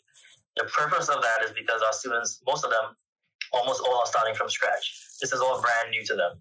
The 0.57 0.65
purpose 0.71 1.09
of 1.11 1.21
that 1.21 1.43
is 1.45 1.51
because 1.51 1.83
our 1.83 1.93
students, 1.93 2.41
most 2.47 2.65
of 2.65 2.71
them, 2.71 2.95
almost 3.53 3.83
all 3.85 3.99
are 3.99 4.07
starting 4.07 4.35
from 4.35 4.49
scratch. 4.49 5.19
This 5.21 5.33
is 5.33 5.41
all 5.41 5.61
brand 5.61 5.91
new 5.91 6.05
to 6.07 6.15
them. 6.15 6.39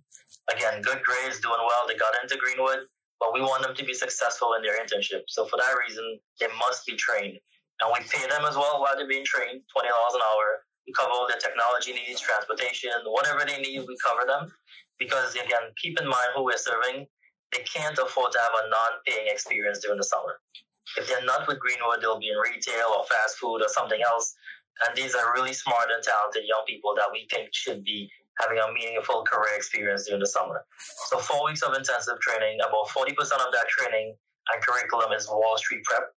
Again, 0.54 0.82
good 0.82 1.02
grades, 1.04 1.42
doing 1.42 1.60
well. 1.60 1.84
They 1.88 1.98
got 1.98 2.14
into 2.22 2.38
Greenwood, 2.38 2.88
but 3.20 3.34
we 3.34 3.42
want 3.42 3.64
them 3.64 3.76
to 3.76 3.84
be 3.84 3.94
successful 3.94 4.54
in 4.54 4.62
their 4.62 4.80
internship. 4.80 5.28
So 5.28 5.46
for 5.46 5.58
that 5.58 5.74
reason, 5.88 6.20
they 6.40 6.48
must 6.60 6.86
be 6.86 6.96
trained. 6.96 7.40
And 7.82 7.94
we 7.94 8.02
pay 8.10 8.26
them 8.26 8.46
as 8.46 8.56
well 8.56 8.82
while 8.82 8.96
they're 8.98 9.08
being 9.08 9.26
trained, 9.26 9.62
$20 9.70 9.86
an 9.86 10.22
hour. 10.34 10.66
We 10.88 10.94
cover 10.94 11.12
all 11.12 11.28
their 11.28 11.38
technology 11.38 11.94
needs, 11.94 12.22
transportation, 12.22 12.90
whatever 13.06 13.46
they 13.46 13.62
need, 13.62 13.86
we 13.86 13.98
cover 14.02 14.26
them. 14.26 14.52
Because 14.98 15.36
again, 15.36 15.76
keep 15.78 16.00
in 16.00 16.08
mind 16.08 16.34
who 16.36 16.44
we're 16.44 16.58
serving. 16.58 17.06
They 17.54 17.64
can't 17.64 17.98
afford 17.98 18.32
to 18.34 18.40
have 18.40 18.56
a 18.66 18.70
non-paying 18.70 19.28
experience 19.30 19.80
during 19.80 19.98
the 19.98 20.04
summer. 20.04 20.42
If 20.98 21.08
they're 21.08 21.24
not 21.26 21.48
with 21.48 21.60
Greenwood, 21.60 22.02
they'll 22.02 22.20
be 22.20 22.30
in 22.30 22.38
retail 22.38 22.98
or 22.98 23.06
fast 23.06 23.38
food 23.38 23.62
or 23.62 23.70
something 23.70 24.02
else. 24.02 24.34
And 24.86 24.98
these 24.98 25.14
are 25.16 25.34
really 25.34 25.54
smart 25.54 25.90
and 25.94 26.02
talented 26.02 26.44
young 26.48 26.64
people 26.68 26.94
that 26.96 27.10
we 27.12 27.28
think 27.30 27.50
should 27.52 27.84
be 27.84 28.10
having 28.40 28.58
a 28.58 28.72
meaningful 28.72 29.24
career 29.24 29.56
experience 29.56 30.06
during 30.06 30.22
the 30.22 30.28
summer. 30.28 30.66
So 31.10 31.18
four 31.18 31.46
weeks 31.46 31.62
of 31.62 31.74
intensive 31.76 32.20
training, 32.20 32.60
about 32.62 32.88
40% 32.90 33.12
of 33.18 33.52
that 33.54 33.68
training 33.70 34.16
and 34.54 34.64
curriculum 34.64 35.12
is 35.12 35.28
Wall 35.28 35.58
Street 35.58 35.84
Prep, 35.84 36.14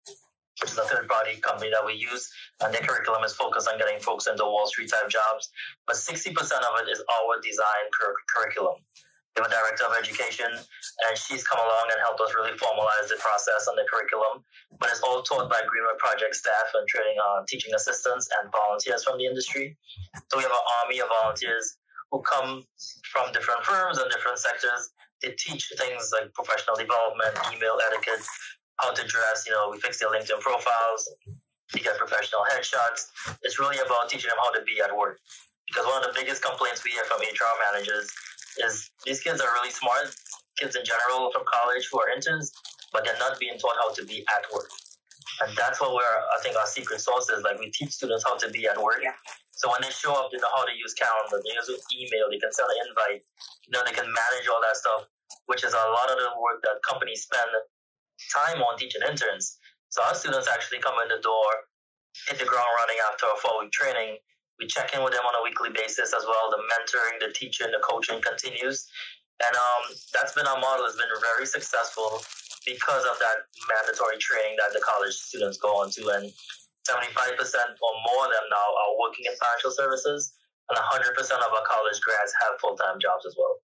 which 0.61 0.71
is 0.71 0.77
a 0.77 0.83
third 0.83 1.07
party 1.07 1.39
company 1.39 1.71
that 1.71 1.85
we 1.85 1.93
use. 1.93 2.29
And 2.61 2.73
their 2.73 2.81
curriculum 2.81 3.23
is 3.23 3.33
focused 3.33 3.67
on 3.67 3.77
getting 3.77 3.99
folks 3.99 4.27
into 4.27 4.43
Wall 4.43 4.67
Street 4.67 4.89
type 4.91 5.09
jobs. 5.09 5.49
But 5.87 5.95
60% 5.95 6.35
of 6.35 6.73
it 6.83 6.91
is 6.91 7.01
our 7.07 7.39
design 7.41 7.85
cur- 7.95 8.15
curriculum. 8.35 8.75
We 9.37 9.45
have 9.45 9.51
a 9.51 9.55
director 9.55 9.85
of 9.85 9.93
education, 9.95 10.51
and 10.51 11.13
she's 11.15 11.47
come 11.47 11.59
along 11.61 11.87
and 11.93 11.99
helped 12.01 12.19
us 12.19 12.33
really 12.35 12.57
formalize 12.57 13.07
the 13.07 13.15
process 13.21 13.67
and 13.71 13.77
the 13.77 13.85
curriculum. 13.87 14.43
But 14.79 14.89
it's 14.89 14.99
all 14.99 15.21
taught 15.21 15.49
by 15.49 15.61
Greenwood 15.69 15.97
Project 15.97 16.35
staff 16.35 16.73
and 16.75 16.87
training 16.87 17.15
on 17.23 17.45
teaching 17.45 17.73
assistants 17.73 18.27
and 18.41 18.51
volunteers 18.51 19.03
from 19.05 19.17
the 19.17 19.25
industry. 19.25 19.77
So 20.27 20.37
we 20.37 20.43
have 20.43 20.51
an 20.51 20.65
army 20.83 20.99
of 20.99 21.07
volunteers 21.21 21.77
who 22.11 22.19
come 22.21 22.65
from 23.13 23.31
different 23.31 23.63
firms 23.63 23.99
and 23.99 24.09
different 24.11 24.39
sectors. 24.39 24.91
They 25.21 25.35
teach 25.37 25.71
things 25.77 26.11
like 26.11 26.33
professional 26.33 26.75
development, 26.75 27.37
email 27.53 27.77
etiquette, 27.91 28.25
how 28.81 28.91
to 28.91 29.03
dress. 29.07 29.45
You 29.45 29.53
know, 29.53 29.69
we 29.71 29.79
fix 29.79 29.99
their 29.99 30.09
LinkedIn 30.09 30.39
profiles. 30.39 31.09
You 31.75 31.81
get 31.83 31.97
professional 31.97 32.41
headshots. 32.51 33.11
It's 33.43 33.59
really 33.59 33.77
about 33.77 34.09
teaching 34.09 34.29
them 34.29 34.39
how 34.41 34.51
to 34.51 34.61
be 34.63 34.81
at 34.81 34.95
work. 34.95 35.19
Because 35.67 35.85
one 35.85 36.01
of 36.01 36.09
the 36.09 36.15
biggest 36.17 36.41
complaints 36.41 36.83
we 36.83 36.91
hear 36.91 37.05
from 37.05 37.21
HR 37.21 37.53
managers 37.71 38.09
is 38.65 38.89
these 39.05 39.21
kids 39.21 39.39
are 39.39 39.53
really 39.53 39.69
smart, 39.69 40.09
kids 40.57 40.75
in 40.75 40.83
general 40.83 41.29
from 41.31 41.45
college 41.45 41.87
who 41.91 42.01
are 42.01 42.09
interns, 42.09 42.51
but 42.91 43.05
they're 43.05 43.19
not 43.21 43.37
being 43.37 43.57
taught 43.59 43.77
how 43.77 43.93
to 43.93 44.03
be 44.05 44.25
at 44.33 44.43
work. 44.49 44.69
And 45.45 45.55
that's 45.55 45.79
what 45.79 45.93
we're, 45.93 46.17
I 46.35 46.41
think, 46.41 46.57
our 46.57 46.65
secret 46.65 46.99
sauce 46.99 47.29
is. 47.29 47.43
Like, 47.43 47.59
we 47.59 47.69
teach 47.69 47.93
students 47.93 48.25
how 48.25 48.35
to 48.35 48.49
be 48.49 48.67
at 48.67 48.81
work. 48.81 48.99
Yeah. 49.03 49.13
So 49.55 49.69
when 49.69 49.83
they 49.83 49.91
show 49.91 50.15
up, 50.15 50.31
they 50.31 50.39
know 50.39 50.51
how 50.55 50.63
to 50.63 50.71
use 50.71 50.95
calendar, 50.95 51.37
they 51.43 51.51
use 51.51 51.67
email, 51.91 52.31
they 52.31 52.39
can 52.39 52.51
send 52.51 52.71
an 52.71 52.79
invite, 52.87 53.21
you 53.67 53.71
know, 53.75 53.83
they 53.83 53.91
can 53.91 54.07
manage 54.07 54.47
all 54.47 54.63
that 54.63 54.79
stuff, 54.79 55.11
which 55.51 55.67
is 55.67 55.75
a 55.75 55.85
lot 55.91 56.07
of 56.07 56.15
the 56.15 56.31
work 56.39 56.63
that 56.63 56.79
companies 56.81 57.27
spend 57.27 57.51
time 58.33 58.61
on 58.61 58.77
teaching 58.77 59.01
interns. 59.07 59.57
So 59.89 60.03
our 60.03 60.13
students 60.13 60.47
actually 60.47 60.79
come 60.79 60.95
in 61.01 61.09
the 61.09 61.21
door, 61.21 61.49
hit 62.27 62.37
the 62.37 62.45
ground 62.45 62.69
running 62.77 62.99
after 63.09 63.25
a 63.25 63.37
four 63.41 63.63
week 63.63 63.71
training. 63.71 64.17
We 64.59 64.67
check 64.67 64.91
in 64.93 65.01
with 65.01 65.15
them 65.15 65.23
on 65.23 65.39
a 65.39 65.43
weekly 65.43 65.71
basis 65.71 66.11
as 66.11 66.27
well. 66.27 66.51
The 66.51 66.59
mentoring, 66.59 67.17
the 67.23 67.31
teaching, 67.31 67.71
the 67.71 67.79
coaching 67.79 68.19
continues. 68.21 68.85
And 69.39 69.55
um, 69.55 69.95
that's 70.11 70.35
been 70.35 70.43
our 70.45 70.59
model, 70.59 70.83
It's 70.83 70.99
been 70.99 71.07
very 71.23 71.47
successful 71.47 72.19
because 72.67 73.07
of 73.07 73.15
that 73.23 73.47
mandatory 73.71 74.19
training 74.19 74.59
that 74.59 74.75
the 74.75 74.83
college 74.83 75.15
students 75.15 75.55
go 75.57 75.79
on 75.79 75.87
to. 75.95 76.11
And 76.11 76.27
75% 76.83 77.39
or 77.39 77.93
more 78.03 78.27
of 78.27 78.31
them 78.35 78.45
now 78.51 78.67
are 78.67 78.93
working 78.99 79.29
in 79.29 79.33
financial 79.39 79.71
services, 79.71 80.35
and 80.67 80.75
100% 80.75 81.15
of 81.15 81.49
our 81.55 81.65
college 81.65 81.99
grads 82.01 82.33
have 82.43 82.59
full 82.59 82.75
time 82.75 82.99
jobs 82.99 83.25
as 83.25 83.35
well. 83.37 83.63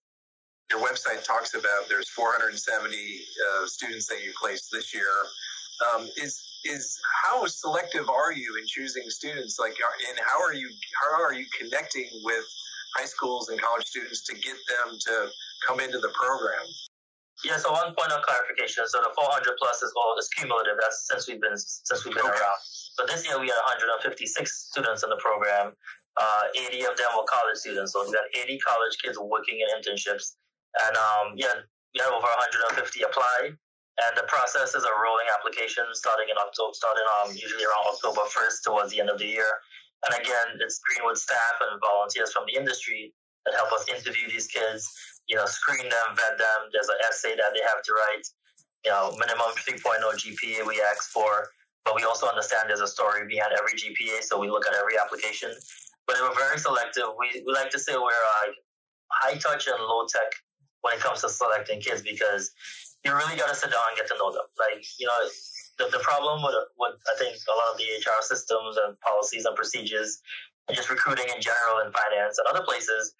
Your 0.72 0.82
website 0.82 1.24
talks 1.24 1.54
about 1.54 1.88
there's 1.90 2.10
470 2.10 2.58
uh, 2.58 3.68
students 3.68 4.08
that 4.08 4.24
you 4.24 4.34
placed 4.42 4.72
this 4.72 4.94
year. 4.94 5.14
Um, 5.94 6.08
is 6.18 6.42
is 6.66 6.98
how 7.24 7.46
selective 7.46 8.10
are 8.10 8.34
you 8.34 8.58
in 8.60 8.66
choosing 8.66 9.04
students? 9.10 9.60
Like, 9.60 9.76
and 10.10 10.18
how 10.26 10.42
are 10.42 10.54
you 10.54 10.70
how 11.04 11.22
are 11.22 11.34
you 11.34 11.46
connecting 11.60 12.10
with 12.24 12.44
high 12.98 13.06
schools 13.06 13.50
and 13.50 13.62
college 13.62 13.86
students 13.86 14.24
to 14.26 14.34
get 14.34 14.56
them 14.56 14.98
to 15.06 15.30
come 15.68 15.80
into 15.80 16.00
the 16.00 16.10
program? 16.18 16.66
Yeah, 17.44 17.58
so 17.58 17.72
one 17.72 17.94
point 17.94 18.12
of 18.16 18.24
clarification. 18.24 18.88
So 18.88 19.04
the 19.04 19.12
400 19.14 19.60
plus 19.60 19.84
is 19.84 19.94
all 19.94 20.16
is 20.18 20.30
cumulative. 20.30 20.80
That's 20.80 21.06
since 21.06 21.28
we've 21.28 21.42
been 21.42 21.58
since 21.58 22.06
we've 22.06 22.16
been 22.16 22.26
okay. 22.26 22.40
around. 22.40 22.60
So 22.96 23.04
this 23.06 23.28
year 23.28 23.38
we 23.38 23.52
had 23.52 23.60
156 23.86 24.08
students 24.72 25.04
in 25.04 25.10
the 25.12 25.20
program. 25.20 25.76
Uh, 26.16 26.72
80 26.72 26.88
of 26.88 26.96
them 26.96 27.12
were 27.14 27.28
college 27.28 27.60
students. 27.60 27.92
So 27.92 28.08
we 28.08 28.16
got 28.16 28.24
80 28.32 28.58
college 28.64 28.96
kids 29.04 29.20
working 29.20 29.60
in 29.60 29.68
internships. 29.76 30.40
And 30.84 30.94
um, 30.98 31.26
yeah, 31.40 31.64
we 31.94 32.02
have 32.04 32.12
over 32.12 32.28
150 32.28 32.76
apply. 33.04 33.56
And 33.96 34.12
the 34.20 34.28
process 34.28 34.76
is 34.76 34.84
a 34.84 34.94
rolling 35.00 35.32
application 35.32 35.88
starting 35.96 36.28
in 36.28 36.36
October, 36.36 36.76
starting 36.76 37.08
um, 37.24 37.32
usually 37.32 37.64
around 37.64 37.96
October 37.96 38.28
1st 38.28 38.68
towards 38.68 38.92
the 38.92 39.00
end 39.00 39.08
of 39.08 39.16
the 39.16 39.30
year. 39.30 39.64
And 40.04 40.20
again, 40.20 40.60
it's 40.60 40.84
Greenwood 40.84 41.16
staff 41.16 41.56
and 41.64 41.80
volunteers 41.80 42.36
from 42.36 42.44
the 42.52 42.60
industry 42.60 43.16
that 43.48 43.56
help 43.56 43.72
us 43.72 43.88
interview 43.88 44.28
these 44.28 44.52
kids, 44.52 44.92
you 45.32 45.40
know, 45.40 45.48
screen 45.48 45.88
them, 45.88 46.08
vet 46.12 46.36
them. 46.36 46.68
There's 46.76 46.92
an 46.92 47.00
essay 47.08 47.40
that 47.40 47.56
they 47.56 47.64
have 47.64 47.80
to 47.88 47.92
write, 47.96 48.28
you 48.84 48.92
know, 48.92 49.16
minimum 49.16 49.56
3.0 49.64 49.80
GPA 49.80 50.68
we 50.68 50.84
ask 50.84 51.08
for 51.16 51.56
but 51.86 51.96
we 51.96 52.04
also 52.04 52.28
understand 52.28 52.68
there's 52.68 52.82
a 52.82 52.88
story 52.88 53.28
behind 53.28 53.54
every 53.54 53.78
GPA, 53.78 54.24
so 54.24 54.40
we 54.40 54.50
look 54.50 54.66
at 54.68 54.74
every 54.74 54.98
application. 54.98 55.52
But 56.08 56.18
we're 56.20 56.36
very 56.36 56.58
selective. 56.58 57.14
We, 57.18 57.44
we 57.46 57.54
like 57.54 57.70
to 57.70 57.80
say 57.80 57.94
we're 57.94 58.10
uh, 58.10 58.52
high 59.12 59.38
touch 59.38 59.68
and 59.68 59.78
low 59.86 60.06
tech 60.10 60.34
when 60.86 60.94
it 60.94 61.02
comes 61.02 61.26
to 61.26 61.30
selecting 61.34 61.82
kids 61.82 62.06
because 62.06 62.54
you 63.02 63.10
really 63.10 63.34
got 63.34 63.50
to 63.50 63.58
sit 63.58 63.74
down 63.74 63.82
and 63.90 63.98
get 63.98 64.06
to 64.06 64.18
know 64.22 64.30
them. 64.30 64.46
Like, 64.54 64.86
you 65.02 65.10
know, 65.10 65.18
the, 65.82 65.90
the 65.90 66.02
problem 66.06 66.46
with, 66.46 66.54
with, 66.78 67.02
I 67.10 67.18
think, 67.18 67.34
a 67.34 67.56
lot 67.58 67.74
of 67.74 67.82
the 67.82 67.90
HR 67.98 68.22
systems 68.22 68.78
and 68.78 68.94
policies 69.02 69.50
and 69.50 69.58
procedures 69.58 70.22
and 70.70 70.78
just 70.78 70.94
recruiting 70.94 71.26
in 71.34 71.42
general 71.42 71.82
in 71.82 71.90
finance 71.90 72.38
and 72.38 72.46
other 72.46 72.62
places 72.62 73.18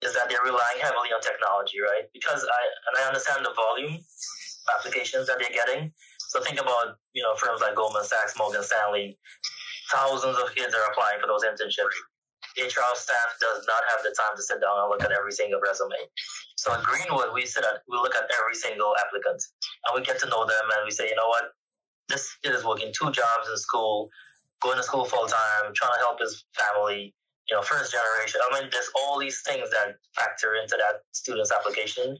is 0.00 0.16
that 0.16 0.32
they're 0.32 0.42
relying 0.42 0.80
heavily 0.80 1.12
on 1.12 1.20
technology, 1.20 1.84
right? 1.84 2.08
Because 2.16 2.42
I, 2.48 2.62
and 2.88 2.94
I 2.96 3.02
understand 3.12 3.44
the 3.44 3.52
volume 3.52 4.00
of 4.00 4.66
applications 4.80 5.28
that 5.28 5.36
they're 5.36 5.52
getting, 5.52 5.92
so 6.32 6.40
think 6.40 6.56
about, 6.56 6.96
you 7.12 7.22
know, 7.22 7.36
firms 7.36 7.60
like 7.60 7.76
Goldman 7.76 8.08
Sachs, 8.08 8.40
Morgan 8.40 8.64
Stanley, 8.64 9.20
thousands 9.92 10.40
of 10.40 10.48
kids 10.56 10.72
are 10.72 10.88
applying 10.90 11.20
for 11.20 11.28
those 11.28 11.44
internships. 11.44 11.92
HR 12.58 12.92
staff 12.94 13.30
does 13.40 13.64
not 13.64 13.82
have 13.88 14.04
the 14.04 14.12
time 14.12 14.36
to 14.36 14.42
sit 14.42 14.60
down 14.60 14.76
and 14.76 14.88
look 14.90 15.02
at 15.02 15.12
every 15.12 15.32
single 15.32 15.60
resume. 15.60 15.96
So 16.56 16.72
at 16.72 16.82
Greenwood, 16.84 17.32
we 17.32 17.46
sit 17.46 17.64
at, 17.64 17.80
we 17.88 17.96
look 17.96 18.14
at 18.14 18.28
every 18.38 18.54
single 18.54 18.92
applicant 19.00 19.40
and 19.88 19.90
we 19.94 20.04
get 20.04 20.20
to 20.20 20.28
know 20.28 20.44
them 20.44 20.66
and 20.76 20.84
we 20.84 20.92
say, 20.92 21.08
you 21.08 21.16
know 21.16 21.28
what, 21.28 21.56
this 22.08 22.36
kid 22.44 22.54
is 22.54 22.64
working 22.64 22.92
two 22.92 23.10
jobs 23.10 23.48
in 23.48 23.56
school, 23.56 24.10
going 24.60 24.76
to 24.76 24.82
school 24.84 25.04
full 25.04 25.26
time, 25.26 25.72
trying 25.74 25.96
to 25.96 26.02
help 26.04 26.20
his 26.20 26.44
family, 26.52 27.14
you 27.48 27.56
know, 27.56 27.62
first 27.62 27.92
generation. 27.92 28.40
I 28.44 28.60
mean, 28.60 28.68
there's 28.70 28.90
all 29.00 29.18
these 29.18 29.40
things 29.42 29.70
that 29.70 29.96
factor 30.14 30.54
into 30.60 30.76
that 30.76 31.02
student's 31.12 31.52
application 31.52 32.16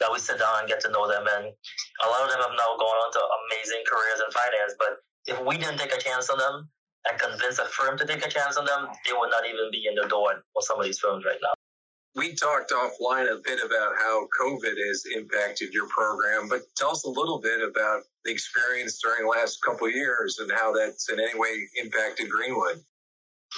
that 0.00 0.12
we 0.12 0.18
sit 0.18 0.38
down 0.38 0.60
and 0.60 0.68
get 0.68 0.80
to 0.80 0.90
know 0.90 1.08
them. 1.08 1.24
And 1.24 1.46
a 1.46 2.06
lot 2.10 2.26
of 2.26 2.28
them 2.28 2.42
have 2.42 2.56
now 2.58 2.76
gone 2.76 2.98
on 3.06 3.10
to 3.14 3.22
amazing 3.48 3.82
careers 3.86 4.20
in 4.20 4.28
finance. 4.34 4.74
But 4.76 5.00
if 5.26 5.38
we 5.46 5.56
didn't 5.56 5.78
take 5.78 5.94
a 5.94 6.00
chance 6.00 6.28
on 6.28 6.38
them 6.38 6.68
and 7.10 7.18
convince 7.20 7.58
a 7.58 7.66
firm 7.66 7.98
to 7.98 8.06
take 8.06 8.24
a 8.24 8.28
chance 8.28 8.56
on 8.56 8.64
them, 8.64 8.88
they 9.04 9.12
would 9.12 9.30
not 9.30 9.44
even 9.46 9.70
be 9.70 9.86
in 9.88 9.94
the 9.94 10.08
door 10.08 10.42
for 10.52 10.62
some 10.62 10.78
of 10.78 10.84
these 10.84 10.98
firms 10.98 11.24
right 11.24 11.38
now. 11.42 11.52
We 12.14 12.34
talked 12.34 12.72
offline 12.72 13.30
a 13.30 13.42
bit 13.44 13.60
about 13.62 13.92
how 13.98 14.26
COVID 14.40 14.74
has 14.88 15.04
impacted 15.14 15.74
your 15.74 15.86
program, 15.88 16.48
but 16.48 16.62
tell 16.74 16.90
us 16.90 17.04
a 17.04 17.10
little 17.10 17.40
bit 17.40 17.60
about 17.60 18.04
the 18.24 18.32
experience 18.32 18.98
during 19.02 19.24
the 19.24 19.28
last 19.28 19.58
couple 19.62 19.86
of 19.86 19.92
years 19.92 20.38
and 20.40 20.50
how 20.50 20.72
that's 20.72 21.10
in 21.10 21.20
any 21.20 21.38
way 21.38 21.68
impacted 21.76 22.30
Greenwood. 22.30 22.80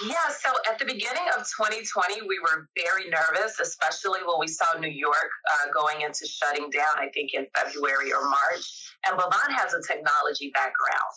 Yeah, 0.05 0.29
so 0.31 0.51
at 0.71 0.79
the 0.79 0.85
beginning 0.85 1.27
of 1.37 1.47
2020, 1.47 2.23
we 2.23 2.39
were 2.39 2.69
very 2.77 3.11
nervous, 3.11 3.59
especially 3.59 4.21
when 4.27 4.39
we 4.39 4.47
saw 4.47 4.79
New 4.79 4.91
York 4.91 5.31
uh, 5.55 5.73
going 5.73 6.03
into 6.03 6.27
shutting 6.27 6.71
down, 6.71 6.99
I 6.99 7.09
think 7.15 7.35
in 7.35 7.47
February 7.57 8.13
or 8.13 8.23
March. 8.23 8.95
And 9.07 9.19
Bevon 9.19 9.51
has 9.55 9.75
a 9.75 9.83
technology 9.83 10.51
background. 10.55 11.15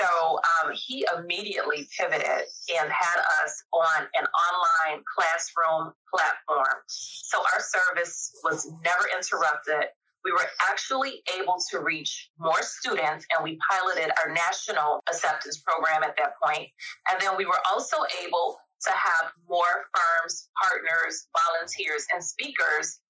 So 0.00 0.40
um, 0.64 0.72
he 0.74 1.06
immediately 1.18 1.88
pivoted 1.98 2.24
and 2.24 2.90
had 2.90 3.20
us 3.44 3.62
on 3.72 4.06
an 4.18 4.26
online 4.26 5.02
classroom 5.14 5.92
platform. 6.12 6.82
So 6.88 7.38
our 7.38 7.60
service 7.60 8.32
was 8.42 8.66
never 8.82 9.06
interrupted 9.14 9.90
we 10.24 10.32
were 10.32 10.46
actually 10.70 11.22
able 11.40 11.56
to 11.70 11.80
reach 11.80 12.30
more 12.38 12.62
students 12.62 13.26
and 13.34 13.44
we 13.44 13.58
piloted 13.70 14.10
our 14.22 14.32
national 14.32 15.00
acceptance 15.08 15.62
program 15.64 16.02
at 16.02 16.16
that 16.16 16.32
point. 16.42 16.68
And 17.10 17.20
then 17.20 17.36
we 17.36 17.46
were 17.46 17.60
also 17.70 17.96
able 18.26 18.58
to 18.82 18.90
have 18.90 19.32
more 19.48 19.88
firms, 19.92 20.48
partners, 20.60 21.28
volunteers, 21.32 22.06
and 22.12 22.22
speakers 22.22 23.00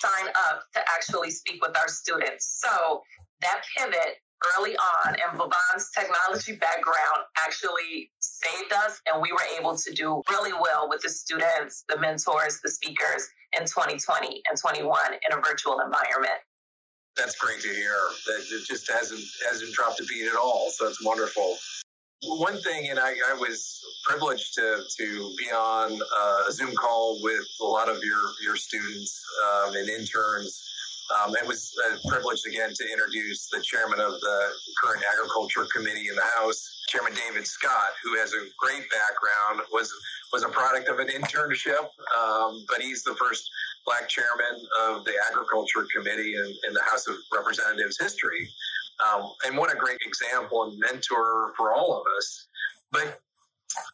sign 0.00 0.28
up 0.50 0.62
to 0.74 0.80
actually 0.94 1.30
speak 1.30 1.64
with 1.64 1.76
our 1.76 1.88
students. 1.88 2.60
So 2.62 3.02
that 3.42 3.62
pivot 3.76 4.18
early 4.56 4.76
on 4.76 5.14
and 5.14 5.38
Bevon's 5.38 5.90
technology 5.96 6.52
background 6.56 7.26
actually 7.38 8.10
saved 8.20 8.72
us 8.72 9.00
and 9.12 9.22
we 9.22 9.32
were 9.32 9.44
able 9.58 9.76
to 9.76 9.92
do 9.92 10.22
really 10.30 10.52
well 10.52 10.88
with 10.88 11.02
the 11.02 11.08
students, 11.08 11.84
the 11.88 11.98
mentors, 11.98 12.60
the 12.62 12.70
speakers 12.70 13.28
in 13.58 13.64
2020 13.64 14.42
and 14.48 14.58
21 14.58 14.98
in 15.14 15.38
a 15.38 15.40
virtual 15.40 15.80
environment. 15.80 16.40
That's 17.16 17.36
great 17.36 17.60
to 17.60 17.68
hear. 17.68 17.94
That 18.26 18.40
it 18.40 18.64
just 18.66 18.90
hasn't 18.90 19.22
hasn't 19.48 19.72
dropped 19.74 20.00
a 20.00 20.04
beat 20.04 20.28
at 20.28 20.36
all. 20.36 20.70
So 20.70 20.88
it's 20.88 21.04
wonderful. 21.04 21.56
One 22.24 22.58
thing, 22.62 22.88
and 22.88 22.98
I, 22.98 23.14
I 23.30 23.34
was 23.34 23.80
privileged 24.06 24.54
to 24.54 24.82
to 24.98 25.34
be 25.36 25.50
on 25.52 25.92
a 25.92 26.52
Zoom 26.52 26.74
call 26.74 27.20
with 27.22 27.44
a 27.60 27.64
lot 27.64 27.90
of 27.90 27.98
your 28.02 28.20
your 28.42 28.56
students 28.56 29.22
um, 29.44 29.74
and 29.76 29.88
interns. 29.90 30.71
Um, 31.12 31.34
it 31.36 31.46
was 31.46 31.74
a 31.92 32.08
privilege 32.08 32.40
again 32.48 32.70
to 32.72 32.84
introduce 32.90 33.48
the 33.50 33.60
chairman 33.60 34.00
of 34.00 34.12
the 34.12 34.38
current 34.82 35.02
agriculture 35.12 35.66
committee 35.74 36.08
in 36.08 36.16
the 36.16 36.28
House, 36.36 36.84
Chairman 36.88 37.12
David 37.14 37.46
Scott, 37.46 37.92
who 38.02 38.16
has 38.18 38.32
a 38.32 38.42
great 38.58 38.84
background. 38.88 39.66
was 39.72 39.92
was 40.32 40.44
a 40.44 40.48
product 40.48 40.88
of 40.88 40.98
an 40.98 41.08
internship, 41.08 41.84
um, 42.16 42.64
but 42.68 42.80
he's 42.80 43.02
the 43.02 43.14
first 43.16 43.50
black 43.84 44.08
chairman 44.08 44.64
of 44.80 45.04
the 45.04 45.12
agriculture 45.30 45.86
committee 45.94 46.34
in, 46.34 46.54
in 46.66 46.72
the 46.72 46.82
House 46.82 47.06
of 47.06 47.16
Representatives 47.32 47.98
history. 48.00 48.48
Um, 49.04 49.32
and 49.46 49.58
what 49.58 49.72
a 49.72 49.76
great 49.76 49.98
example 50.06 50.64
and 50.64 50.78
mentor 50.78 51.52
for 51.56 51.74
all 51.74 51.92
of 51.92 52.04
us. 52.16 52.46
But 52.90 53.20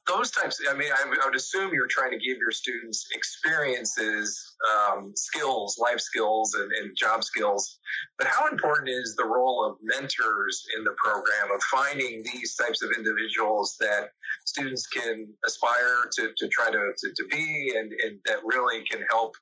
those 0.06 0.30
types, 0.30 0.60
I 0.68 0.74
mean, 0.74 0.90
I, 0.92 1.26
would 1.26 1.36
assume 1.36 1.72
you're 1.72 1.86
trying 1.86 2.10
to 2.10 2.18
give 2.18 2.38
your 2.38 2.50
students 2.50 3.06
experiences, 3.12 4.54
um, 4.70 5.12
skills, 5.14 5.78
life 5.78 6.00
skills, 6.00 6.54
and, 6.54 6.70
and, 6.72 6.96
job 6.96 7.22
skills. 7.22 7.78
But 8.18 8.26
how 8.26 8.48
important 8.48 8.88
is 8.88 9.14
the 9.16 9.24
role 9.24 9.64
of 9.64 9.76
mentors 9.82 10.64
in 10.76 10.84
the 10.84 10.94
program 11.02 11.54
of 11.54 11.62
finding 11.64 12.22
these 12.24 12.54
types 12.56 12.82
of 12.82 12.90
individuals 12.96 13.76
that 13.80 14.10
students 14.46 14.86
can 14.86 15.28
aspire 15.46 16.08
to, 16.16 16.32
to 16.36 16.48
try 16.48 16.70
to, 16.70 16.92
to, 16.98 17.08
to 17.14 17.24
be 17.30 17.72
and, 17.76 17.92
and 18.04 18.18
that 18.26 18.38
really 18.44 18.84
can 18.90 19.02
help 19.10 19.34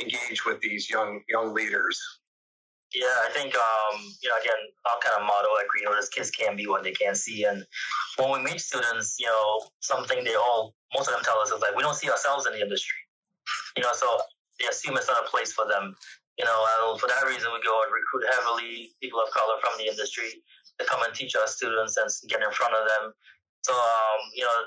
engage 0.00 0.44
with 0.44 0.60
these 0.60 0.88
young 0.88 1.20
young 1.28 1.54
leaders? 1.54 2.19
Yeah, 2.90 3.22
I 3.22 3.30
think 3.30 3.54
um, 3.54 4.02
you 4.18 4.28
know 4.28 4.38
again 4.42 4.58
our 4.90 4.98
kind 4.98 5.22
of 5.22 5.26
motto 5.26 5.46
at 5.62 5.68
Greenwood 5.70 5.98
is 6.02 6.08
kids 6.08 6.30
can 6.30 6.56
be 6.56 6.66
what 6.66 6.82
they 6.82 6.90
can 6.90 7.14
see, 7.14 7.44
and 7.44 7.64
when 8.18 8.34
we 8.34 8.42
meet 8.42 8.60
students, 8.60 9.14
you 9.18 9.26
know 9.26 9.70
something 9.78 10.24
they 10.24 10.34
all 10.34 10.74
most 10.94 11.06
of 11.06 11.14
them 11.14 11.22
tell 11.22 11.38
us 11.38 11.54
is 11.54 11.62
like 11.62 11.76
we 11.76 11.86
don't 11.86 11.94
see 11.94 12.10
ourselves 12.10 12.46
in 12.46 12.52
the 12.52 12.62
industry, 12.62 12.98
you 13.76 13.82
know, 13.82 13.94
so 13.94 14.06
they 14.58 14.66
assume 14.66 14.98
it's 14.98 15.06
not 15.06 15.22
a 15.22 15.30
place 15.30 15.52
for 15.54 15.70
them, 15.70 15.94
you 16.34 16.44
know, 16.44 16.58
and 16.66 16.98
for 16.98 17.06
that 17.06 17.22
reason 17.30 17.46
we 17.54 17.62
go 17.62 17.78
and 17.86 17.94
recruit 17.94 18.26
heavily 18.26 18.90
people 18.98 19.22
of 19.22 19.30
color 19.30 19.54
from 19.62 19.78
the 19.78 19.86
industry 19.86 20.42
to 20.78 20.84
come 20.84 20.98
and 21.06 21.14
teach 21.14 21.38
our 21.38 21.46
students 21.46 21.94
and 21.94 22.10
get 22.26 22.42
in 22.42 22.50
front 22.50 22.74
of 22.74 22.82
them. 22.90 23.14
So 23.62 23.70
um, 23.70 24.20
you 24.34 24.42
know 24.42 24.58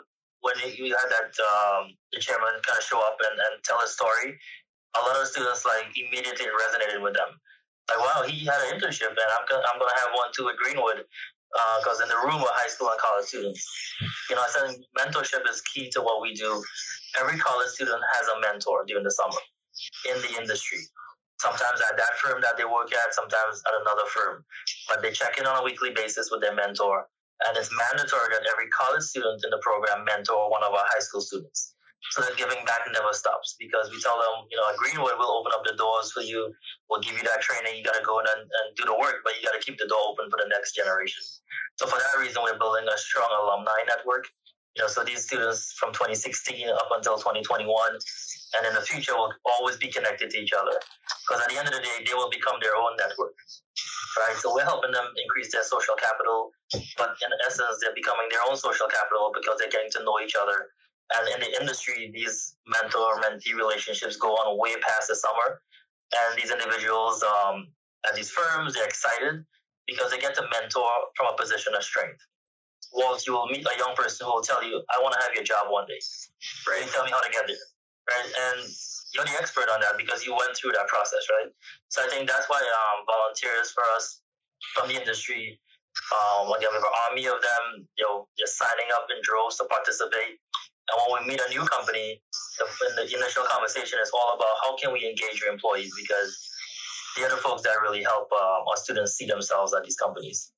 when 0.44 0.56
you 0.64 0.96
had 0.96 1.12
that 1.12 1.32
um, 1.44 1.92
the 2.16 2.24
chairman 2.24 2.56
kind 2.64 2.80
of 2.80 2.84
show 2.88 3.00
up 3.04 3.20
and, 3.20 3.36
and 3.36 3.64
tell 3.64 3.80
his 3.84 3.92
story, 3.92 4.40
a 4.96 5.02
lot 5.04 5.20
of 5.20 5.28
students 5.28 5.68
like 5.68 5.92
immediately 5.96 6.48
resonated 6.52 7.04
with 7.04 7.16
them. 7.16 7.36
Like, 7.90 8.00
wow, 8.00 8.24
he 8.24 8.46
had 8.46 8.60
an 8.68 8.80
internship, 8.80 9.12
and 9.12 9.30
I'm 9.40 9.46
gonna 9.50 9.64
I'm 9.68 9.80
gonna 9.80 10.00
have 10.00 10.16
one 10.16 10.32
too 10.36 10.48
at 10.50 10.56
Greenwood, 10.56 11.04
because 11.84 12.00
uh, 12.00 12.04
in 12.04 12.10
the 12.10 12.20
room 12.24 12.40
are 12.40 12.56
high 12.56 12.72
school 12.72 12.90
and 12.90 13.00
college 13.00 13.28
students. 13.28 13.62
You 14.30 14.36
know, 14.36 14.42
I 14.42 14.50
said 14.50 14.80
mentorship 14.98 15.44
is 15.50 15.62
key 15.62 15.90
to 15.92 16.02
what 16.02 16.22
we 16.22 16.34
do. 16.34 16.64
Every 17.20 17.38
college 17.38 17.70
student 17.70 18.02
has 18.16 18.28
a 18.28 18.40
mentor 18.40 18.86
during 18.88 19.04
the 19.04 19.12
summer 19.12 19.42
in 20.10 20.18
the 20.22 20.42
industry. 20.42 20.80
Sometimes 21.40 21.82
at 21.92 21.98
that 21.98 22.16
firm 22.24 22.40
that 22.42 22.56
they 22.58 22.64
work 22.64 22.94
at, 22.94 23.14
sometimes 23.14 23.62
at 23.68 23.74
another 23.82 24.08
firm. 24.08 24.46
But 24.88 25.02
they 25.02 25.12
check 25.12 25.38
in 25.38 25.46
on 25.46 25.60
a 25.60 25.64
weekly 25.64 25.92
basis 25.92 26.32
with 26.32 26.42
their 26.42 26.56
mentor. 26.56 27.06
And 27.46 27.58
it's 27.58 27.70
mandatory 27.76 28.32
that 28.32 28.48
every 28.48 28.70
college 28.72 29.04
student 29.04 29.44
in 29.44 29.52
the 29.52 29.60
program 29.60 30.06
mentor 30.06 30.50
one 30.50 30.64
of 30.64 30.72
our 30.72 30.88
high 30.96 31.04
school 31.04 31.20
students 31.20 31.76
so 32.12 32.22
that 32.22 32.36
giving 32.36 32.60
back 32.68 32.84
never 32.92 33.14
stops 33.16 33.56
because 33.56 33.88
we 33.88 34.02
tell 34.02 34.20
them, 34.20 34.44
you 34.52 34.58
know, 34.60 34.68
Greenwood, 34.76 35.16
we'll 35.16 35.40
open 35.40 35.56
up 35.56 35.64
the 35.64 35.76
doors 35.80 36.12
for 36.12 36.20
you. 36.20 36.52
We'll 36.90 37.00
give 37.00 37.16
you 37.16 37.24
that 37.24 37.40
training. 37.40 37.80
You 37.80 37.84
got 37.84 37.96
to 37.96 38.04
go 38.04 38.20
in 38.20 38.28
and, 38.28 38.44
and 38.44 38.66
do 38.76 38.84
the 38.84 38.98
work, 38.98 39.24
but 39.24 39.40
you 39.40 39.42
got 39.48 39.56
to 39.56 39.64
keep 39.64 39.80
the 39.80 39.88
door 39.88 40.12
open 40.12 40.28
for 40.28 40.38
the 40.38 40.50
next 40.52 40.76
generation. 40.76 41.24
So 41.80 41.88
for 41.88 41.96
that 41.98 42.20
reason, 42.20 42.44
we're 42.44 42.60
building 42.60 42.86
a 42.92 42.98
strong 43.00 43.32
alumni 43.32 43.88
network. 43.88 44.28
You 44.76 44.84
know, 44.84 44.90
so 44.90 45.06
these 45.06 45.26
students 45.26 45.78
from 45.78 45.94
2016 45.94 46.66
up 46.70 46.90
until 46.92 47.16
2021, 47.18 47.70
and 47.72 48.62
in 48.66 48.74
the 48.74 48.82
future 48.82 49.14
will 49.14 49.32
always 49.46 49.78
be 49.78 49.88
connected 49.88 50.34
to 50.34 50.38
each 50.38 50.54
other. 50.54 50.74
Because 51.24 51.46
at 51.46 51.50
the 51.50 51.58
end 51.58 51.70
of 51.70 51.74
the 51.74 51.82
day, 51.82 52.04
they 52.04 52.14
will 52.18 52.30
become 52.30 52.58
their 52.60 52.76
own 52.76 52.98
network. 52.98 53.38
Right? 54.18 54.38
So 54.38 54.54
we're 54.54 54.66
helping 54.66 54.92
them 54.92 55.10
increase 55.18 55.54
their 55.54 55.66
social 55.66 55.98
capital, 55.98 56.54
but 56.98 57.18
in 57.22 57.30
essence, 57.46 57.82
they're 57.82 57.98
becoming 57.98 58.30
their 58.30 58.46
own 58.50 58.58
social 58.58 58.86
capital 58.90 59.34
because 59.34 59.58
they're 59.58 59.74
getting 59.74 59.90
to 59.98 60.06
know 60.06 60.22
each 60.22 60.38
other 60.38 60.74
and 61.12 61.28
in 61.36 61.40
the 61.42 61.62
industry, 61.62 62.12
these 62.14 62.56
mentor 62.68 63.22
mentee 63.22 63.54
relationships 63.56 64.16
go 64.18 64.30
on 64.30 64.58
way 64.60 64.74
past 64.82 65.10
the 65.10 65.16
summer. 65.16 65.62
And 66.14 66.38
these 66.38 66.52
individuals 66.52 67.24
um, 67.24 67.68
at 68.08 68.16
these 68.16 68.30
firms, 68.30 68.74
they're 68.74 68.86
excited 68.86 69.44
because 69.88 70.12
they 70.12 70.20
get 70.20 70.36
to 70.36 70.44
mentor 70.52 70.88
from 71.16 71.34
a 71.34 71.36
position 71.38 71.74
of 71.76 71.84
strength. 71.84 72.22
Walt, 72.94 73.26
you 73.26 73.34
will 73.34 73.48
meet 73.48 73.66
a 73.66 73.78
young 73.78 73.96
person 73.96 74.26
who 74.26 74.34
will 74.34 74.46
tell 74.46 74.64
you, 74.64 74.82
I 74.90 75.02
want 75.02 75.16
to 75.18 75.22
have 75.26 75.34
your 75.34 75.44
job 75.44 75.68
one 75.70 75.86
day. 75.88 76.00
Right? 76.70 76.86
Tell 76.94 77.04
me 77.04 77.12
how 77.12 77.22
to 77.22 77.32
get 77.32 77.48
there. 77.48 77.66
Right? 78.10 78.30
And 78.54 78.70
you're 79.14 79.26
the 79.26 79.38
expert 79.38 79.70
on 79.70 79.80
that 79.82 79.98
because 79.98 80.26
you 80.26 80.34
went 80.34 80.58
through 80.58 80.74
that 80.74 80.90
process, 80.90 81.22
right? 81.30 81.50
So 81.90 82.02
I 82.02 82.10
think 82.10 82.26
that's 82.26 82.50
why 82.50 82.58
um, 82.58 83.06
volunteers 83.06 83.70
for 83.72 83.86
us 83.96 84.22
from 84.74 84.90
the 84.90 84.98
industry, 84.98 85.62
um, 86.10 86.50
again, 86.58 86.74
we 86.74 86.82
have 86.82 86.90
an 86.90 86.98
army 87.10 87.26
of 87.30 87.38
them, 87.38 87.86
you 87.98 88.04
know, 88.06 88.28
just 88.38 88.58
signing 88.58 88.90
up 88.98 89.06
in 89.14 89.22
droves 89.22 89.62
to 89.62 89.66
participate. 89.70 90.42
And 90.92 90.96
when 91.00 91.24
we 91.24 91.34
meet 91.34 91.42
a 91.42 91.50
new 91.50 91.64
company, 91.66 92.22
the, 92.60 92.66
the 92.96 93.18
initial 93.18 93.44
conversation 93.50 94.00
is 94.02 94.12
all 94.14 94.36
about 94.36 94.56
how 94.64 94.76
can 94.76 94.92
we 94.92 95.08
engage 95.08 95.42
your 95.42 95.52
employees 95.52 95.92
because 95.96 96.38
they're 97.16 97.30
the 97.30 97.38
folks 97.38 97.62
that 97.64 97.80
really 97.82 98.04
help 98.04 98.30
uh, 98.32 98.68
our 98.68 98.78
students 98.78 99.14
see 99.14 99.26
themselves 99.26 99.74
at 99.74 99.84
these 99.84 99.96
companies. 99.96 100.52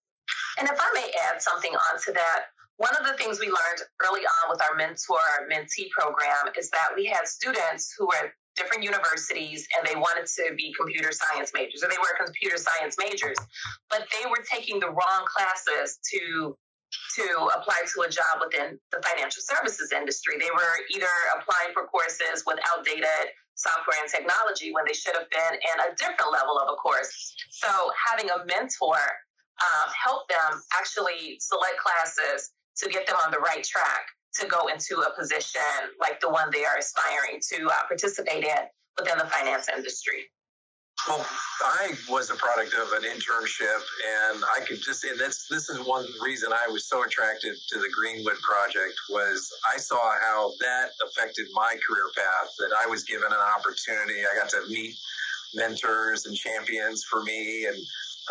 And 0.58 0.68
if 0.68 0.78
I 0.80 0.90
may 0.94 1.12
add 1.30 1.42
something 1.42 1.72
onto 1.92 2.14
that, 2.14 2.46
one 2.78 2.96
of 3.00 3.08
the 3.08 3.14
things 3.14 3.40
we 3.40 3.48
learned 3.48 3.82
early 4.04 4.22
on 4.22 4.50
with 4.50 4.62
our 4.62 4.76
mentor 4.76 5.20
our 5.40 5.48
mentee 5.48 5.90
program 5.92 6.52
is 6.58 6.70
that 6.72 6.90
we 6.96 7.06
had 7.06 7.28
students 7.28 7.94
who 7.98 8.08
were 8.08 8.28
at 8.28 8.32
different 8.56 8.84
universities 8.84 9.68
and 9.78 9.88
they 9.88 9.96
wanted 9.96 10.26
to 10.26 10.56
be 10.56 10.74
computer 10.80 11.12
science 11.12 11.52
majors 11.54 11.84
or 11.84 11.90
they 11.90 12.00
were 12.00 12.26
computer 12.26 12.58
science 12.58 12.96
majors, 12.98 13.38
but 13.90 14.08
they 14.12 14.30
were 14.30 14.44
taking 14.50 14.80
the 14.80 14.88
wrong 14.88 15.24
classes 15.28 16.00
to 16.12 16.56
to 17.16 17.26
apply 17.56 17.80
to 17.96 17.98
a 18.04 18.10
job 18.10 18.44
within 18.44 18.80
the 18.92 19.00
financial 19.02 19.42
services 19.42 19.92
industry. 19.92 20.36
They 20.40 20.52
were 20.52 20.76
either 20.92 21.16
applying 21.40 21.74
for 21.74 21.88
courses 21.88 22.44
with 22.46 22.60
outdated 22.74 23.34
software 23.56 23.96
and 24.04 24.12
technology 24.12 24.76
when 24.76 24.84
they 24.86 24.94
should 24.94 25.16
have 25.16 25.30
been 25.32 25.56
in 25.56 25.78
a 25.88 25.96
different 25.96 26.32
level 26.32 26.60
of 26.60 26.68
a 26.72 26.76
course. 26.76 27.36
So 27.52 27.70
having 27.96 28.30
a 28.30 28.44
mentor 28.46 29.00
um, 29.64 29.88
help 29.96 30.28
them 30.28 30.60
actually 30.76 31.40
select 31.40 31.80
classes 31.80 32.52
to 32.84 32.90
get 32.90 33.08
them 33.08 33.16
on 33.24 33.32
the 33.32 33.40
right 33.40 33.64
track 33.64 34.12
to 34.40 34.48
go 34.48 34.68
into 34.68 35.00
a 35.00 35.16
position 35.16 35.96
like 36.00 36.20
the 36.20 36.30
one 36.30 36.52
they 36.52 36.66
are 36.66 36.78
aspiring 36.78 37.40
to 37.54 37.68
uh, 37.68 37.88
participate 37.88 38.44
in 38.44 38.64
within 39.00 39.18
the 39.18 39.26
finance 39.26 39.68
industry. 39.72 40.28
Well, 41.08 41.26
I 41.64 41.92
was 42.10 42.32
a 42.32 42.36
product 42.36 42.74
of 42.74 42.92
an 42.94 43.04
internship, 43.04 43.82
and 44.32 44.44
I 44.56 44.66
could 44.66 44.82
just, 44.82 45.04
and 45.04 45.20
that's 45.20 45.48
this 45.48 45.70
is 45.70 45.86
one 45.86 46.06
reason 46.22 46.52
I 46.52 46.68
was 46.72 46.86
so 46.86 47.04
attracted 47.04 47.56
to 47.70 47.80
the 47.80 47.90
Greenwood 47.96 48.40
project 48.42 48.96
was 49.10 49.52
I 49.74 49.78
saw 49.78 50.02
how 50.24 50.52
that 50.62 50.90
affected 51.06 51.48
my 51.54 51.78
career 51.88 52.10
path. 52.16 52.50
That 52.58 52.72
I 52.84 52.90
was 52.90 53.04
given 53.04 53.28
an 53.28 53.44
opportunity, 53.58 54.22
I 54.22 54.40
got 54.40 54.50
to 54.50 54.62
meet 54.68 54.96
mentors 55.54 56.26
and 56.26 56.36
champions 56.36 57.04
for 57.04 57.24
me, 57.24 57.66
and 57.66 57.78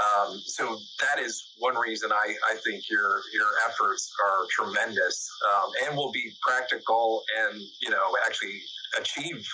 um, 0.03 0.41
so 0.45 0.79
that 1.01 1.23
is 1.23 1.55
one 1.59 1.77
reason 1.77 2.11
I, 2.13 2.35
I 2.51 2.57
think 2.65 2.91
your 2.91 3.21
your 3.33 3.51
efforts 3.69 4.11
are 4.25 4.47
tremendous 4.51 5.31
um, 5.55 5.71
and 5.87 5.97
will 5.97 6.11
be 6.11 6.33
practical 6.43 7.23
and 7.47 7.61
you 7.81 7.91
know 7.91 8.17
actually 8.27 8.61
achieve 8.99 9.47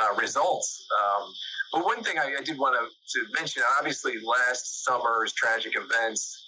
uh, 0.00 0.14
results. 0.20 0.86
Um, 0.98 1.32
but 1.72 1.84
one 1.84 2.02
thing 2.02 2.18
I, 2.18 2.40
I 2.40 2.42
did 2.42 2.58
want 2.58 2.74
to, 2.74 2.86
to, 2.86 3.32
mention, 3.32 3.62
obviously, 3.78 4.14
last 4.24 4.84
summer's 4.84 5.32
tragic 5.32 5.74
events 5.76 6.44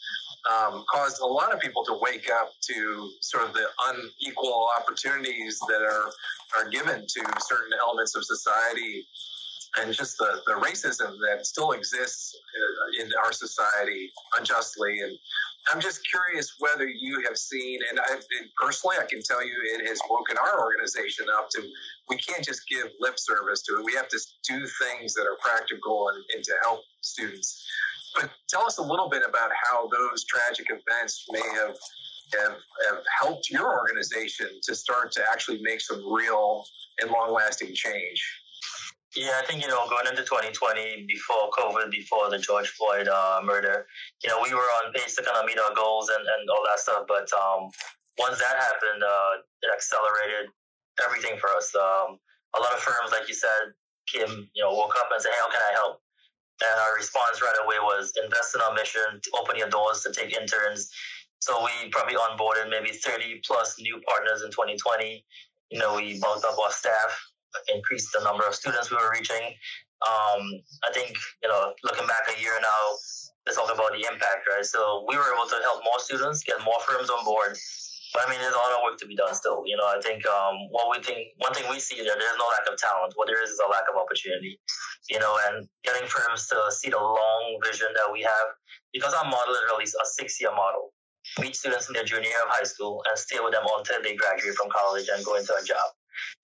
um, 0.51 0.85
caused 0.89 1.21
a 1.21 1.27
lot 1.27 1.53
of 1.53 1.61
people 1.61 1.85
to 1.85 1.99
wake 2.01 2.29
up 2.41 2.51
to 2.69 3.11
sort 3.21 3.45
of 3.45 3.53
the 3.53 3.67
unequal 3.89 4.69
opportunities 4.79 5.59
that 5.69 5.83
are 5.83 6.11
are 6.57 6.71
given 6.71 7.01
to 7.01 7.21
certain 7.41 7.73
elements 7.83 8.15
of 8.15 8.25
society 8.25 9.05
and 9.79 9.93
just 9.93 10.17
the, 10.19 10.41
the 10.47 10.53
racism 10.55 11.17
that 11.29 11.45
still 11.45 11.73
exists 11.73 12.35
uh, 12.37 13.05
in 13.05 13.11
our 13.25 13.33
society 13.33 14.11
unjustly. 14.39 15.01
And 15.01 15.19
I'm 15.73 15.81
just 15.81 16.09
curious 16.09 16.55
whether 16.61 16.87
you 16.87 17.23
have 17.27 17.37
seen, 17.37 17.81
and 17.91 17.99
I 17.99 18.15
and 18.15 18.49
personally, 18.61 18.97
I 19.01 19.07
can 19.07 19.21
tell 19.23 19.45
you 19.45 19.53
it 19.79 19.87
has 19.89 19.99
woken 20.09 20.37
our 20.39 20.63
organization 20.63 21.27
up 21.39 21.51
to 21.51 21.63
we 22.09 22.17
can't 22.19 22.45
just 22.45 22.69
give 22.69 22.87
lip 23.01 23.19
service 23.19 23.63
to 23.63 23.79
it. 23.79 23.85
We 23.85 23.95
have 23.95 24.09
to 24.09 24.19
do 24.49 24.67
things 24.67 25.15
that 25.15 25.23
are 25.23 25.37
practical 25.41 26.11
and, 26.11 26.23
and 26.35 26.45
to 26.45 26.53
help 26.63 26.81
students. 27.01 27.67
But 28.15 28.31
tell 28.49 28.65
us 28.65 28.79
a 28.79 28.83
little 28.83 29.09
bit 29.09 29.23
about 29.29 29.51
how 29.65 29.89
those 29.89 30.25
tragic 30.25 30.69
events 30.71 31.27
may 31.31 31.43
have, 31.55 31.75
have, 32.41 32.57
have 32.89 33.03
helped 33.21 33.51
your 33.51 33.77
organization 33.79 34.49
to 34.63 34.75
start 34.75 35.13
to 35.13 35.23
actually 35.31 35.61
make 35.63 35.81
some 35.81 36.01
real 36.11 36.65
and 37.01 37.11
long 37.11 37.33
lasting 37.33 37.75
change. 37.75 38.23
Yeah, 39.17 39.41
I 39.41 39.47
think, 39.49 39.65
you 39.65 39.69
know, 39.69 39.89
going 39.89 40.05
into 40.05 40.29
2020, 40.29 41.09
before 41.09 41.49
COVID, 41.57 41.91
before 41.91 42.29
the 42.29 42.37
George 42.37 42.69
Floyd 42.77 43.09
uh, 43.09 43.41
murder, 43.43 43.89
you 44.23 44.29
know, 44.29 44.45
we 44.45 44.53
were 44.53 44.69
on 44.85 44.93
pace 44.93 45.17
to 45.17 45.25
kind 45.25 45.41
of 45.41 45.49
meet 45.49 45.57
our 45.59 45.73
goals 45.73 46.13
and, 46.13 46.21
and 46.21 46.45
all 46.53 46.61
that 46.69 46.79
stuff. 46.79 47.09
But 47.09 47.25
um, 47.33 47.73
once 48.21 48.37
that 48.37 48.61
happened, 48.61 49.01
uh, 49.01 49.41
it 49.65 49.73
accelerated 49.73 50.53
everything 51.01 51.41
for 51.41 51.49
us. 51.57 51.73
Um, 51.73 52.21
a 52.57 52.61
lot 52.61 52.77
of 52.77 52.81
firms, 52.85 53.09
like 53.09 53.25
you 53.25 53.33
said, 53.33 53.73
came, 54.05 54.53
you 54.53 54.63
know, 54.63 54.77
woke 54.77 54.93
up 55.01 55.09
and 55.09 55.17
said, 55.17 55.33
hey, 55.33 55.41
how 55.41 55.49
can 55.49 55.65
I 55.65 55.73
help? 55.81 56.05
And 56.61 56.77
our 56.85 56.97
response 56.97 57.41
right 57.41 57.57
away 57.65 57.81
was 57.81 58.13
invest 58.23 58.55
in 58.55 58.61
our 58.61 58.77
mission, 58.77 59.21
open 59.41 59.57
your 59.57 59.73
doors 59.73 60.05
to 60.05 60.13
take 60.13 60.37
interns. 60.37 60.93
So 61.41 61.57
we 61.65 61.89
probably 61.89 62.17
onboarded 62.17 62.69
maybe 62.69 62.93
30 62.93 63.41
plus 63.49 63.81
new 63.81 64.01
partners 64.05 64.45
in 64.45 64.51
2020. 64.53 65.25
You 65.71 65.79
know, 65.81 65.97
we 65.97 66.21
bulked 66.21 66.45
up 66.45 66.59
our 66.61 66.73
staff, 66.73 67.17
increased 67.75 68.13
the 68.13 68.23
number 68.25 68.47
of 68.47 68.55
students 68.55 68.91
we 68.91 68.97
were 68.97 69.11
reaching. 69.13 69.55
Um, 70.05 70.43
I 70.85 70.93
think, 70.93 71.17
you 71.43 71.49
know, 71.49 71.73
looking 71.83 72.07
back 72.07 72.29
a 72.29 72.37
year 72.41 72.53
now, 72.61 72.83
let's 73.47 73.57
talk 73.57 73.73
about 73.73 73.93
the 73.93 74.05
impact, 74.05 74.45
right? 74.45 74.65
So 74.65 75.05
we 75.09 75.17
were 75.17 75.33
able 75.33 75.49
to 75.49 75.59
help 75.63 75.81
more 75.85 75.99
students, 75.99 76.45
get 76.45 76.61
more 76.65 76.79
firms 76.85 77.09
on 77.09 77.25
board, 77.25 77.57
but 78.15 78.29
I 78.29 78.31
mean, 78.31 78.41
there's 78.41 78.55
a 78.55 78.61
lot 78.61 78.73
of 78.73 78.81
work 78.85 78.97
to 79.01 79.07
be 79.07 79.17
done 79.17 79.35
still. 79.35 79.65
You 79.67 79.77
know, 79.77 79.85
I 79.85 80.01
think 80.01 80.25
um, 80.25 80.57
what 80.71 80.89
we 80.89 81.03
think, 81.03 81.37
one 81.39 81.53
thing 81.53 81.69
we 81.69 81.81
see 81.81 82.01
that 82.01 82.17
there's 82.17 82.39
no 82.39 82.49
lack 82.49 82.65
of 82.71 82.79
talent. 82.79 83.13
What 83.17 83.29
there 83.29 83.43
is 83.43 83.51
is 83.51 83.61
a 83.61 83.69
lack 83.69 83.85
of 83.93 83.97
opportunity. 84.01 84.61
You 85.11 85.21
know, 85.21 85.37
and 85.49 85.69
getting 85.85 86.09
firms 86.09 86.49
to 86.49 86.73
see 86.73 86.91
the 86.91 86.99
long 86.99 87.45
vision 87.63 87.89
that 87.93 88.09
we 88.11 88.23
have, 88.23 88.49
because 88.93 89.15
our 89.15 89.29
model 89.29 89.55
is 89.55 89.65
really 89.71 89.85
a 89.85 90.07
six-year 90.17 90.51
model. 90.51 90.93
Meet 91.39 91.57
students 91.57 91.89
in 91.89 91.95
their 91.95 92.05
junior 92.05 92.31
year 92.31 92.43
of 92.47 92.51
high 92.51 92.65
school 92.65 93.03
and 93.09 93.19
stay 93.19 93.39
with 93.43 93.53
them 93.53 93.67
until 93.67 94.03
they 94.03 94.15
graduate 94.17 94.55
from 94.55 94.71
college 94.71 95.11
and 95.13 95.25
go 95.25 95.37
into 95.37 95.53
a 95.53 95.63
job. 95.63 95.93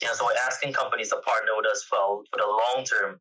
You 0.00 0.08
know, 0.08 0.14
so 0.14 0.24
we're 0.26 0.38
asking 0.46 0.72
companies 0.72 1.10
to 1.10 1.16
partner 1.24 1.52
with 1.56 1.66
us 1.66 1.84
for, 1.88 2.22
for 2.30 2.38
the 2.38 2.46
long 2.46 2.84
term. 2.84 3.20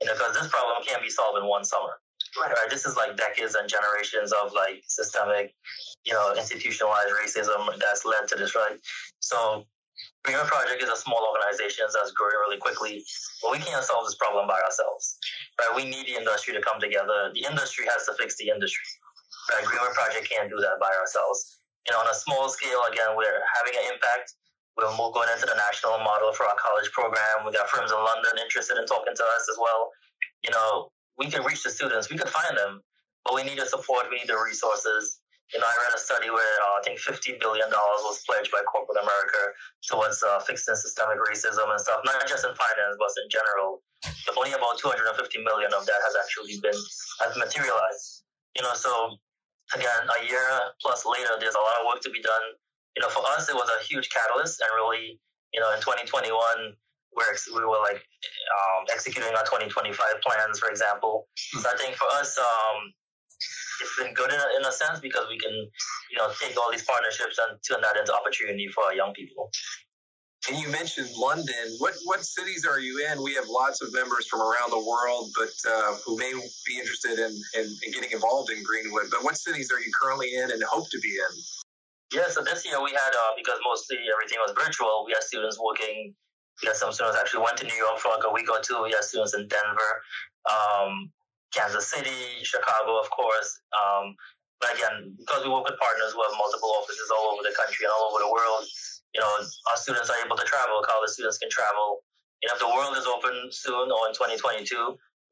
You 0.00 0.08
know, 0.08 0.14
because 0.14 0.34
this 0.34 0.48
problem 0.48 0.82
can't 0.86 1.02
be 1.02 1.10
solved 1.10 1.38
in 1.38 1.48
one 1.48 1.64
summer. 1.64 2.00
Right. 2.38 2.48
right. 2.48 2.70
This 2.70 2.86
is 2.86 2.96
like 2.96 3.16
decades 3.16 3.54
and 3.54 3.68
generations 3.68 4.32
of 4.32 4.52
like 4.54 4.82
systemic, 4.86 5.54
you 6.04 6.12
know, 6.12 6.34
institutionalized 6.36 7.12
racism 7.12 7.68
that's 7.78 8.04
led 8.04 8.26
to 8.28 8.36
this, 8.36 8.56
right? 8.56 8.78
So 9.20 9.66
Greenwood 10.24 10.46
Project 10.46 10.82
is 10.82 10.88
a 10.88 10.96
small 10.96 11.18
organization 11.18 11.84
that's 11.92 12.12
growing 12.12 12.38
really 12.46 12.58
quickly, 12.58 13.04
but 13.42 13.52
we 13.52 13.58
can't 13.58 13.84
solve 13.84 14.06
this 14.06 14.14
problem 14.14 14.46
by 14.46 14.58
ourselves. 14.62 15.18
Right? 15.58 15.74
We 15.76 15.84
need 15.84 16.06
the 16.06 16.16
industry 16.16 16.54
to 16.54 16.62
come 16.62 16.80
together. 16.80 17.30
The 17.34 17.44
industry 17.44 17.84
has 17.90 18.06
to 18.06 18.14
fix 18.14 18.36
the 18.38 18.48
industry. 18.48 18.86
Right? 19.52 19.64
Greenwood 19.66 19.92
Project 19.92 20.30
can't 20.30 20.48
do 20.48 20.56
that 20.62 20.78
by 20.80 20.90
ourselves. 20.94 21.58
You 21.86 21.92
know, 21.92 22.06
on 22.06 22.08
a 22.08 22.14
small 22.14 22.48
scale, 22.48 22.80
again, 22.86 23.18
we're 23.18 23.42
having 23.58 23.74
an 23.74 23.92
impact. 23.92 24.38
We're 24.76 24.88
going 24.88 25.28
into 25.28 25.44
the 25.44 25.58
national 25.58 26.00
model 26.00 26.32
for 26.32 26.48
our 26.48 26.56
college 26.56 26.88
program. 26.92 27.44
We 27.44 27.52
got 27.52 27.68
firms 27.68 27.92
in 27.92 28.00
London 28.00 28.40
interested 28.40 28.80
in 28.80 28.86
talking 28.88 29.12
to 29.12 29.24
us 29.36 29.44
as 29.52 29.58
well. 29.60 29.92
You 30.40 30.50
know, 30.50 30.88
we 31.20 31.28
can 31.28 31.44
reach 31.44 31.62
the 31.62 31.70
students, 31.70 32.08
we 32.08 32.16
can 32.16 32.28
find 32.28 32.56
them, 32.56 32.80
but 33.24 33.34
we 33.36 33.44
need 33.44 33.60
the 33.60 33.68
support, 33.68 34.08
we 34.08 34.18
need 34.18 34.32
the 34.32 34.40
resources. 34.40 35.20
You 35.52 35.60
know, 35.60 35.68
I 35.68 35.76
read 35.84 35.92
a 35.92 36.00
study 36.00 36.32
where 36.32 36.56
uh, 36.64 36.80
I 36.80 36.82
think 36.88 36.96
$50 36.96 37.36
billion 37.36 37.68
was 37.68 38.24
pledged 38.24 38.48
by 38.48 38.64
corporate 38.64 38.96
America 39.04 39.52
towards 39.84 40.24
uh, 40.24 40.40
fixing 40.40 40.72
systemic 40.74 41.20
racism 41.20 41.68
and 41.68 41.76
stuff, 41.76 42.00
not 42.08 42.24
just 42.24 42.48
in 42.48 42.56
finance, 42.56 42.96
but 42.96 43.12
in 43.20 43.28
general. 43.28 43.84
But 44.24 44.40
only 44.40 44.56
about 44.56 44.80
250 44.80 45.12
million 45.44 45.68
of 45.76 45.84
that 45.84 46.00
has 46.00 46.16
actually 46.16 46.56
been 46.64 46.80
has 47.20 47.36
materialized. 47.36 48.24
You 48.56 48.64
know, 48.64 48.72
so 48.72 49.20
again, 49.76 50.08
a 50.08 50.18
year 50.24 50.72
plus 50.80 51.04
later, 51.04 51.36
there's 51.36 51.54
a 51.54 51.60
lot 51.60 51.84
of 51.84 51.86
work 51.92 52.00
to 52.08 52.10
be 52.10 52.24
done. 52.24 52.56
You 52.96 53.02
know, 53.02 53.08
for 53.08 53.24
us, 53.36 53.48
it 53.48 53.54
was 53.54 53.68
a 53.68 53.84
huge 53.84 54.10
catalyst, 54.10 54.60
and 54.60 54.70
really, 54.76 55.18
you 55.52 55.60
know, 55.60 55.72
in 55.72 55.80
2021, 55.80 56.32
where 57.12 57.36
we 57.54 57.60
were 57.64 57.80
like 57.80 58.00
um, 58.00 58.84
executing 58.92 59.32
our 59.34 59.44
2025 59.44 59.96
plans, 60.24 60.58
for 60.58 60.68
example. 60.68 61.28
So 61.36 61.68
I 61.68 61.76
think 61.76 61.96
for 61.96 62.08
us, 62.20 62.36
um, 62.38 62.92
it's 63.80 63.96
been 63.98 64.14
good 64.14 64.32
in 64.32 64.38
a, 64.38 64.48
in 64.60 64.64
a 64.64 64.72
sense 64.72 65.00
because 65.00 65.26
we 65.28 65.38
can, 65.38 65.52
you 65.52 66.18
know, 66.18 66.28
take 66.40 66.56
all 66.56 66.70
these 66.70 66.84
partnerships 66.84 67.38
and 67.38 67.58
turn 67.66 67.80
that 67.82 67.96
into 67.96 68.14
opportunity 68.14 68.68
for 68.68 68.84
our 68.84 68.94
young 68.94 69.12
people. 69.12 69.50
And 70.50 70.58
you 70.58 70.68
mentioned 70.70 71.08
London. 71.16 71.76
What 71.78 71.94
what 72.04 72.24
cities 72.24 72.66
are 72.66 72.80
you 72.80 73.06
in? 73.06 73.22
We 73.22 73.34
have 73.34 73.44
lots 73.48 73.80
of 73.80 73.92
members 73.94 74.26
from 74.26 74.40
around 74.40 74.70
the 74.70 74.78
world, 74.78 75.30
but 75.38 75.54
uh, 75.70 75.94
who 76.04 76.18
may 76.18 76.32
be 76.66 76.78
interested 76.80 77.18
in, 77.20 77.30
in, 77.54 77.66
in, 77.86 77.92
getting 77.92 78.10
involved 78.10 78.50
in 78.50 78.60
Greenwood. 78.64 79.06
But 79.08 79.22
what 79.22 79.36
cities 79.36 79.70
are 79.70 79.78
you 79.78 79.90
currently 80.00 80.34
in 80.34 80.50
and 80.50 80.60
hope 80.64 80.90
to 80.90 80.98
be 80.98 81.10
in? 81.10 81.61
Yeah, 82.12 82.28
so 82.28 82.44
this 82.44 82.64
year 82.64 82.76
we 82.82 82.92
had 82.92 83.12
uh, 83.16 83.32
because 83.36 83.58
mostly 83.64 83.98
everything 84.12 84.38
was 84.44 84.52
virtual. 84.52 85.04
We 85.06 85.12
had 85.12 85.22
students 85.22 85.58
working 85.58 86.14
we 86.60 86.68
had 86.68 86.76
some 86.76 86.92
students 86.92 87.16
actually 87.16 87.42
went 87.42 87.56
to 87.58 87.66
New 87.66 87.78
York 87.78 87.96
for 87.98 88.12
like 88.12 88.26
a 88.28 88.32
week 88.32 88.50
or 88.50 88.60
two. 88.60 88.76
We 88.84 88.92
had 88.92 89.02
students 89.02 89.32
in 89.32 89.48
Denver, 89.48 89.92
um, 90.46 91.10
Kansas 91.54 91.88
City, 91.88 92.44
Chicago, 92.44 93.00
of 93.00 93.08
course. 93.10 93.60
Um, 93.72 94.14
but 94.60 94.76
again, 94.76 95.16
because 95.18 95.42
we 95.42 95.50
work 95.50 95.66
with 95.66 95.80
partners 95.80 96.12
who 96.12 96.22
have 96.22 96.36
multiple 96.38 96.70
offices 96.78 97.08
all 97.10 97.34
over 97.34 97.42
the 97.42 97.54
country 97.56 97.82
and 97.88 97.92
all 97.96 98.12
over 98.12 98.22
the 98.22 98.30
world, 98.30 98.62
you 99.10 99.20
know, 99.20 99.32
our 99.72 99.78
students 99.80 100.08
are 100.08 100.20
able 100.24 100.36
to 100.36 100.46
travel. 100.46 100.84
College 100.86 101.10
students 101.10 101.38
can 101.38 101.50
travel. 101.50 102.04
You 102.44 102.48
know, 102.48 102.54
if 102.54 102.62
the 102.62 102.70
world 102.70 102.94
is 102.94 103.06
open 103.10 103.50
soon 103.50 103.90
or 103.90 104.06
in 104.06 104.14
2022, 104.14 104.70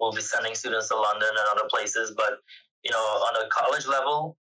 we'll 0.01 0.13
be 0.13 0.25
sending 0.25 0.55
students 0.59 0.89
to 0.89 0.97
London 0.97 1.31
and 1.31 1.47
other 1.53 1.69
places. 1.71 2.11
But 2.17 2.43
you 2.83 2.91
know, 2.91 3.05
on 3.31 3.39
a 3.39 3.49
college 3.55 3.87
level, 3.87 4.37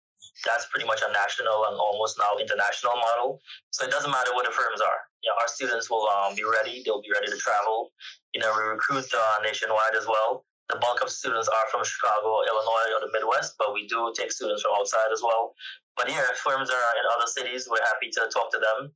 that's 0.45 0.67
pretty 0.71 0.85
much 0.85 1.01
a 1.01 1.11
national 1.11 1.65
and 1.69 1.75
almost 1.77 2.17
now 2.17 2.37
international 2.39 2.95
model. 2.95 3.41
So 3.71 3.85
it 3.85 3.91
doesn't 3.91 4.11
matter 4.11 4.31
what 4.33 4.45
the 4.45 4.51
firms 4.51 4.81
are. 4.81 4.99
You 5.23 5.29
know, 5.29 5.37
our 5.41 5.49
students 5.49 5.89
will 5.89 6.07
um, 6.07 6.35
be 6.35 6.43
ready. 6.43 6.81
They'll 6.85 7.03
be 7.03 7.11
ready 7.11 7.27
to 7.27 7.37
travel. 7.37 7.91
You 8.33 8.41
know, 8.41 8.51
we 8.55 8.63
recruit 8.63 9.05
uh, 9.11 9.37
nationwide 9.43 9.95
as 9.97 10.07
well. 10.07 10.45
The 10.69 10.77
bulk 10.77 11.01
of 11.01 11.09
students 11.09 11.49
are 11.49 11.67
from 11.73 11.81
Chicago, 11.83 12.45
Illinois, 12.45 12.89
or 12.93 13.01
the 13.01 13.11
Midwest, 13.11 13.57
but 13.57 13.73
we 13.73 13.87
do 13.87 14.13
take 14.13 14.31
students 14.31 14.61
from 14.61 14.77
outside 14.77 15.09
as 15.11 15.21
well. 15.25 15.55
But 15.97 16.09
yeah, 16.09 16.21
if 16.29 16.37
firms 16.37 16.69
are 16.69 16.89
in 17.01 17.05
other 17.17 17.25
cities, 17.25 17.67
we're 17.69 17.81
happy 17.81 18.09
to 18.13 18.29
talk 18.31 18.53
to 18.53 18.59
them. 18.61 18.93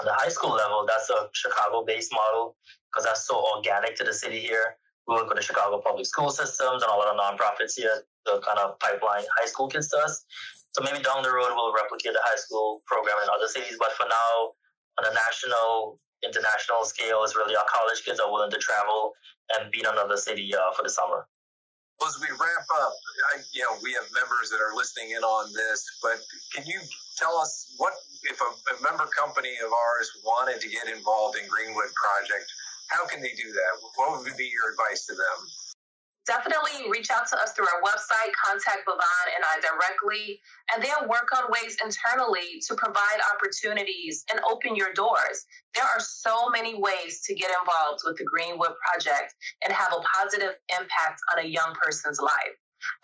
On 0.00 0.06
the 0.06 0.14
high 0.14 0.30
school 0.30 0.54
level, 0.54 0.86
that's 0.86 1.10
a 1.10 1.28
Chicago-based 1.34 2.12
model 2.14 2.56
because 2.90 3.04
that's 3.04 3.26
so 3.26 3.44
organic 3.56 3.96
to 3.96 4.04
the 4.04 4.14
city 4.14 4.38
here. 4.38 4.78
We 5.08 5.16
work 5.16 5.28
with 5.28 5.38
the 5.38 5.42
Chicago 5.42 5.82
public 5.84 6.06
school 6.06 6.30
systems 6.30 6.82
and 6.82 6.90
a 6.92 6.94
lot 6.94 7.08
of 7.08 7.18
nonprofits 7.18 7.74
here 7.74 8.04
to 8.26 8.40
kind 8.46 8.58
of 8.58 8.78
pipeline 8.78 9.24
high 9.40 9.46
school 9.46 9.68
kids 9.68 9.88
to 9.88 9.98
us. 9.98 10.24
So 10.72 10.84
maybe 10.84 11.02
down 11.02 11.22
the 11.22 11.32
road 11.32 11.52
we'll 11.56 11.72
replicate 11.72 12.12
the 12.12 12.24
high 12.24 12.38
school 12.38 12.82
program 12.86 13.16
in 13.24 13.28
other 13.32 13.48
cities. 13.48 13.76
But 13.78 13.92
for 13.92 14.04
now, 14.04 14.52
on 15.00 15.10
a 15.10 15.14
national, 15.14 15.98
international 16.22 16.84
scale, 16.84 17.24
it's 17.24 17.36
really 17.36 17.56
our 17.56 17.66
college 17.70 18.04
kids 18.04 18.20
are 18.20 18.30
willing 18.30 18.50
to 18.50 18.58
travel 18.58 19.12
and 19.56 19.70
be 19.70 19.80
in 19.80 19.86
another 19.86 20.16
city 20.16 20.50
uh, 20.54 20.72
for 20.76 20.82
the 20.82 20.90
summer. 20.90 21.26
Well, 21.98 22.08
as 22.08 22.18
we 22.22 22.30
wrap 22.30 22.66
up, 22.78 22.94
I, 23.34 23.42
you 23.50 23.66
know, 23.66 23.74
we 23.82 23.90
have 23.98 24.06
members 24.14 24.54
that 24.54 24.62
are 24.62 24.70
listening 24.76 25.18
in 25.18 25.22
on 25.26 25.50
this, 25.50 25.82
but 25.98 26.22
can 26.54 26.62
you 26.62 26.78
tell 27.18 27.34
us 27.38 27.74
what 27.78 27.92
if 28.22 28.38
a, 28.38 28.50
a 28.70 28.74
member 28.86 29.10
company 29.10 29.58
of 29.66 29.72
ours 29.74 30.06
wanted 30.22 30.60
to 30.62 30.68
get 30.70 30.86
involved 30.86 31.36
in 31.38 31.48
Greenwood 31.50 31.90
Project? 31.98 32.46
How 32.86 33.04
can 33.06 33.20
they 33.20 33.34
do 33.34 33.50
that? 33.50 33.72
What 33.96 34.22
would 34.22 34.36
be 34.36 34.46
your 34.46 34.70
advice 34.70 35.06
to 35.06 35.14
them? 35.14 35.38
Definitely 36.28 36.90
reach 36.90 37.08
out 37.10 37.26
to 37.28 37.40
us 37.40 37.52
through 37.54 37.64
our 37.64 37.80
website, 37.80 38.30
contact 38.44 38.84
Bevon 38.86 39.26
and 39.34 39.42
I 39.48 39.56
directly, 39.64 40.38
and 40.70 40.84
they'll 40.84 41.08
work 41.08 41.30
on 41.34 41.50
ways 41.50 41.78
internally 41.82 42.60
to 42.68 42.74
provide 42.74 43.18
opportunities 43.32 44.26
and 44.30 44.38
open 44.44 44.76
your 44.76 44.92
doors. 44.92 45.46
There 45.74 45.84
are 45.84 46.00
so 46.00 46.50
many 46.50 46.74
ways 46.74 47.22
to 47.24 47.34
get 47.34 47.48
involved 47.48 48.02
with 48.04 48.18
the 48.18 48.24
Greenwood 48.24 48.76
Project 48.84 49.34
and 49.64 49.72
have 49.72 49.94
a 49.94 50.04
positive 50.04 50.56
impact 50.78 51.18
on 51.32 51.44
a 51.44 51.48
young 51.48 51.72
person's 51.82 52.20
life. 52.20 52.56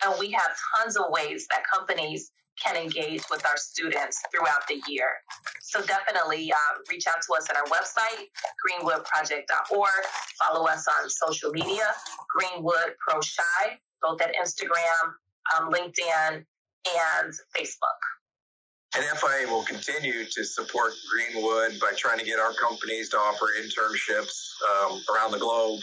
And 0.05 0.13
we 0.19 0.31
have 0.31 0.51
tons 0.77 0.95
of 0.95 1.05
ways 1.09 1.47
that 1.49 1.63
companies 1.73 2.29
can 2.63 2.75
engage 2.75 3.23
with 3.29 3.45
our 3.45 3.57
students 3.57 4.21
throughout 4.31 4.67
the 4.67 4.81
year. 4.87 5.09
So 5.61 5.81
definitely 5.81 6.51
um, 6.51 6.83
reach 6.89 7.05
out 7.07 7.21
to 7.27 7.33
us 7.33 7.49
at 7.49 7.57
our 7.57 7.65
website, 7.65 8.27
greenwoodproject.org. 8.63 10.03
Follow 10.39 10.67
us 10.67 10.85
on 10.87 11.09
social 11.09 11.51
media, 11.51 11.87
Greenwood 12.29 12.95
Pro 13.05 13.19
Chi, 13.19 13.77
both 14.01 14.21
at 14.21 14.33
Instagram, 14.35 15.13
um, 15.57 15.71
LinkedIn, 15.71 16.45
and 16.85 17.33
Facebook. 17.55 17.99
And 18.95 19.03
FIA 19.17 19.51
will 19.51 19.63
continue 19.63 20.23
to 20.23 20.45
support 20.45 20.93
Greenwood 21.11 21.79
by 21.81 21.91
trying 21.97 22.19
to 22.19 22.25
get 22.25 22.39
our 22.39 22.53
companies 22.53 23.09
to 23.09 23.17
offer 23.17 23.47
internships 23.61 24.53
um, 24.71 25.01
around 25.13 25.31
the 25.31 25.39
globe. 25.39 25.81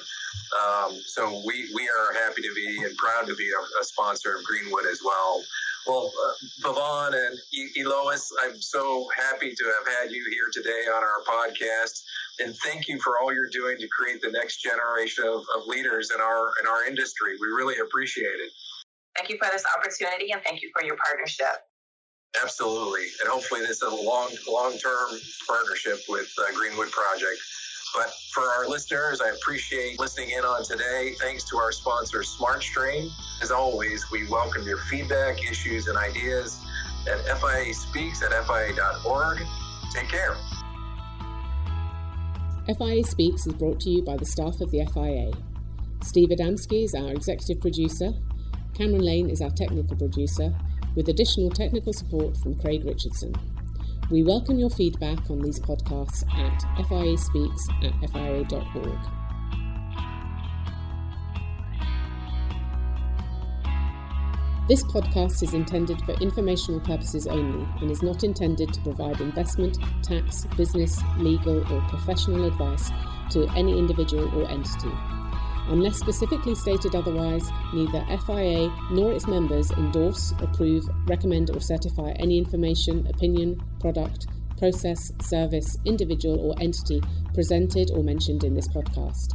Um, 0.53 0.93
so 1.07 1.43
we, 1.47 1.71
we 1.75 1.89
are 1.89 2.15
happy 2.25 2.41
to 2.41 2.55
be 2.55 2.83
and 2.85 2.97
proud 2.97 3.27
to 3.27 3.35
be 3.35 3.51
a, 3.51 3.81
a 3.83 3.85
sponsor 3.85 4.37
of 4.37 4.45
Greenwood 4.45 4.87
as 4.87 5.01
well. 5.05 5.45
Well, 5.87 6.13
uh, 6.25 6.33
Bevon 6.63 7.09
and 7.09 7.39
Elois, 7.77 8.31
I'm 8.43 8.61
so 8.61 9.09
happy 9.17 9.53
to 9.55 9.65
have 9.65 9.97
had 9.99 10.13
you 10.13 10.25
here 10.31 10.49
today 10.53 10.87
on 10.95 11.03
our 11.03 11.23
podcast, 11.27 12.03
and 12.39 12.55
thank 12.59 12.87
you 12.87 13.01
for 13.01 13.19
all 13.21 13.33
you're 13.33 13.51
doing 13.51 13.79
to 13.79 13.89
create 13.89 14.23
the 14.23 14.31
next 14.31 14.63
generation 14.63 15.25
of, 15.25 15.45
of 15.57 15.67
leaders 15.67 16.11
in 16.15 16.21
our 16.21 16.53
in 16.61 16.69
our 16.69 16.87
industry. 16.87 17.37
We 17.41 17.49
really 17.49 17.79
appreciate 17.79 18.27
it. 18.27 18.53
Thank 19.17 19.29
you 19.31 19.39
for 19.39 19.49
this 19.51 19.65
opportunity, 19.77 20.31
and 20.33 20.41
thank 20.43 20.63
you 20.63 20.71
for 20.77 20.85
your 20.85 20.97
partnership. 21.05 21.67
Absolutely, 22.41 23.09
and 23.21 23.29
hopefully 23.29 23.61
this 23.63 23.83
is 23.83 23.83
a 23.83 23.91
long 23.91 24.31
long 24.49 24.79
term 24.79 25.11
partnership 25.49 25.99
with 26.09 26.33
uh, 26.39 26.53
Greenwood 26.55 26.91
Project. 26.93 27.41
But 27.95 28.13
for 28.33 28.43
our 28.43 28.69
listeners, 28.69 29.21
I 29.21 29.31
appreciate 29.31 29.99
listening 29.99 30.31
in 30.31 30.45
on 30.45 30.65
today. 30.65 31.15
Thanks 31.21 31.45
to 31.45 31.57
our 31.59 31.73
sponsor, 31.73 32.21
SmartStream. 32.21 33.11
As 33.43 33.51
always, 33.51 34.11
we 34.11 34.29
welcome 34.29 34.63
your 34.63 34.79
feedback, 34.79 35.43
issues, 35.49 35.89
and 35.89 35.99
ideas 35.99 36.59
at 37.11 37.21
FIA 37.39 37.75
Speaks 37.75 38.23
at 38.23 38.31
FIA.org. 38.47 39.43
Take 39.93 40.09
care. 40.09 40.37
FIA 42.67 43.05
Speaks 43.05 43.47
is 43.47 43.53
brought 43.55 43.81
to 43.81 43.91
you 43.91 44.03
by 44.03 44.17
the 44.17 44.25
staff 44.25 44.61
of 44.61 44.71
the 44.71 44.87
FIA. 44.95 45.33
Steve 46.03 46.31
Adamski 46.31 46.85
is 46.85 46.95
our 46.95 47.11
executive 47.11 47.61
producer, 47.61 48.13
Cameron 48.75 49.03
Lane 49.03 49.29
is 49.29 49.43
our 49.43 49.51
technical 49.51 49.97
producer, 49.97 50.55
with 50.95 51.09
additional 51.09 51.51
technical 51.51 51.93
support 51.93 52.37
from 52.39 52.55
Craig 52.55 52.85
Richardson. 52.85 53.35
We 54.11 54.23
welcome 54.23 54.59
your 54.59 54.69
feedback 54.69 55.31
on 55.31 55.41
these 55.41 55.59
podcasts 55.59 56.23
at 56.35 56.61
fiaspeaks 56.87 57.61
at 57.83 58.11
fia.org. 58.11 58.99
This 64.69 64.83
podcast 64.85 65.43
is 65.43 65.55
intended 65.55 66.03
for 66.03 66.13
informational 66.21 66.81
purposes 66.81 67.27
only 67.27 67.67
and 67.81 67.91
is 67.91 68.03
not 68.03 68.23
intended 68.23 68.73
to 68.75 68.81
provide 68.83 69.21
investment, 69.21 69.79
tax, 70.03 70.47
business, 70.57 71.01
legal, 71.19 71.61
or 71.73 71.81
professional 71.89 72.47
advice 72.47 72.91
to 73.31 73.49
any 73.57 73.79
individual 73.79 74.29
or 74.39 74.49
entity. 74.51 74.93
Unless 75.69 75.99
specifically 75.99 76.55
stated 76.55 76.95
otherwise, 76.95 77.51
neither 77.73 78.05
FIA 78.27 78.71
nor 78.91 79.13
its 79.13 79.27
members 79.27 79.71
endorse, 79.73 80.35
approve, 80.41 80.85
recommend, 81.07 81.51
or 81.51 81.61
certify 81.61 82.11
any 82.19 82.37
information, 82.37 83.07
opinion, 83.07 83.63
product, 83.83 84.29
process, 84.57 85.13
service, 85.21 85.77
individual, 85.85 86.41
or 86.41 86.55
entity 86.63 87.03
presented 87.35 87.91
or 87.91 88.03
mentioned 88.03 88.45
in 88.45 88.55
this 88.55 88.69
podcast. 88.69 89.35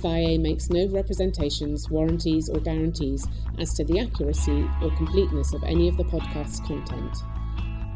FIA 0.00 0.38
makes 0.38 0.70
no 0.70 0.88
representations, 0.88 1.90
warranties, 1.90 2.48
or 2.48 2.58
guarantees 2.58 3.26
as 3.58 3.74
to 3.74 3.84
the 3.84 4.00
accuracy 4.00 4.66
or 4.82 4.90
completeness 4.96 5.52
of 5.52 5.62
any 5.64 5.88
of 5.88 5.96
the 5.98 6.04
podcast's 6.04 6.60
content. 6.60 7.14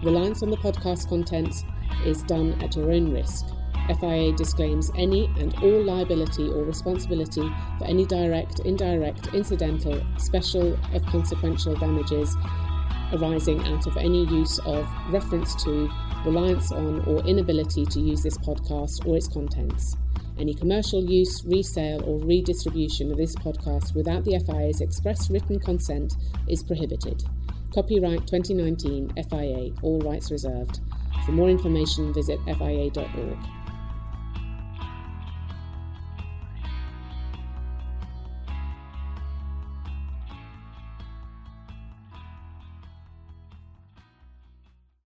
Reliance 0.05 0.42
on 0.42 0.51
the 0.51 0.57
podcast 0.59 1.09
content 1.09 1.55
is 2.05 2.22
done 2.24 2.53
at 2.62 2.77
your 2.77 2.92
own 2.92 3.11
risk. 3.12 3.46
FIA 4.01 4.33
disclaims 4.33 4.90
any 4.96 5.27
and 5.38 5.55
all 5.62 5.83
liability 5.83 6.46
or 6.46 6.62
responsibility 6.62 7.48
for 7.79 7.87
any 7.87 8.05
direct, 8.05 8.61
indirect, 8.61 9.29
incidental, 9.35 9.98
special, 10.18 10.79
of 10.92 11.05
consequential 11.07 11.74
damages 11.77 12.37
arising 13.12 13.61
out 13.66 13.87
of 13.87 13.97
any 13.97 14.27
use 14.27 14.59
of, 14.61 14.88
reference 15.11 15.55
to, 15.64 15.90
reliance 16.25 16.73
on, 16.73 17.05
or 17.07 17.21
inability 17.27 17.85
to 17.87 18.01
use 18.01 18.23
this 18.23 18.38
podcast 18.38 19.07
or 19.07 19.16
its 19.16 19.29
contents. 19.29 19.97
Any 20.38 20.55
commercial 20.55 21.05
use, 21.05 21.44
resale, 21.44 22.03
or 22.05 22.21
redistribution 22.21 23.11
of 23.11 23.16
this 23.16 23.35
podcast 23.35 23.94
without 23.94 24.25
the 24.25 24.38
FIA's 24.47 24.81
express 24.81 25.31
written 25.31 25.59
consent 25.59 26.14
is 26.49 26.62
prohibited. 26.62 27.25
Copyright 27.75 28.27
2019 28.27 29.12
FIA, 29.29 29.73
all 29.83 30.01
rights 30.01 30.31
reserved. 30.31 30.81
For 31.27 31.33
more 31.33 31.51
information, 31.51 32.14
visit 32.14 32.38
FIA.org. 32.47 33.38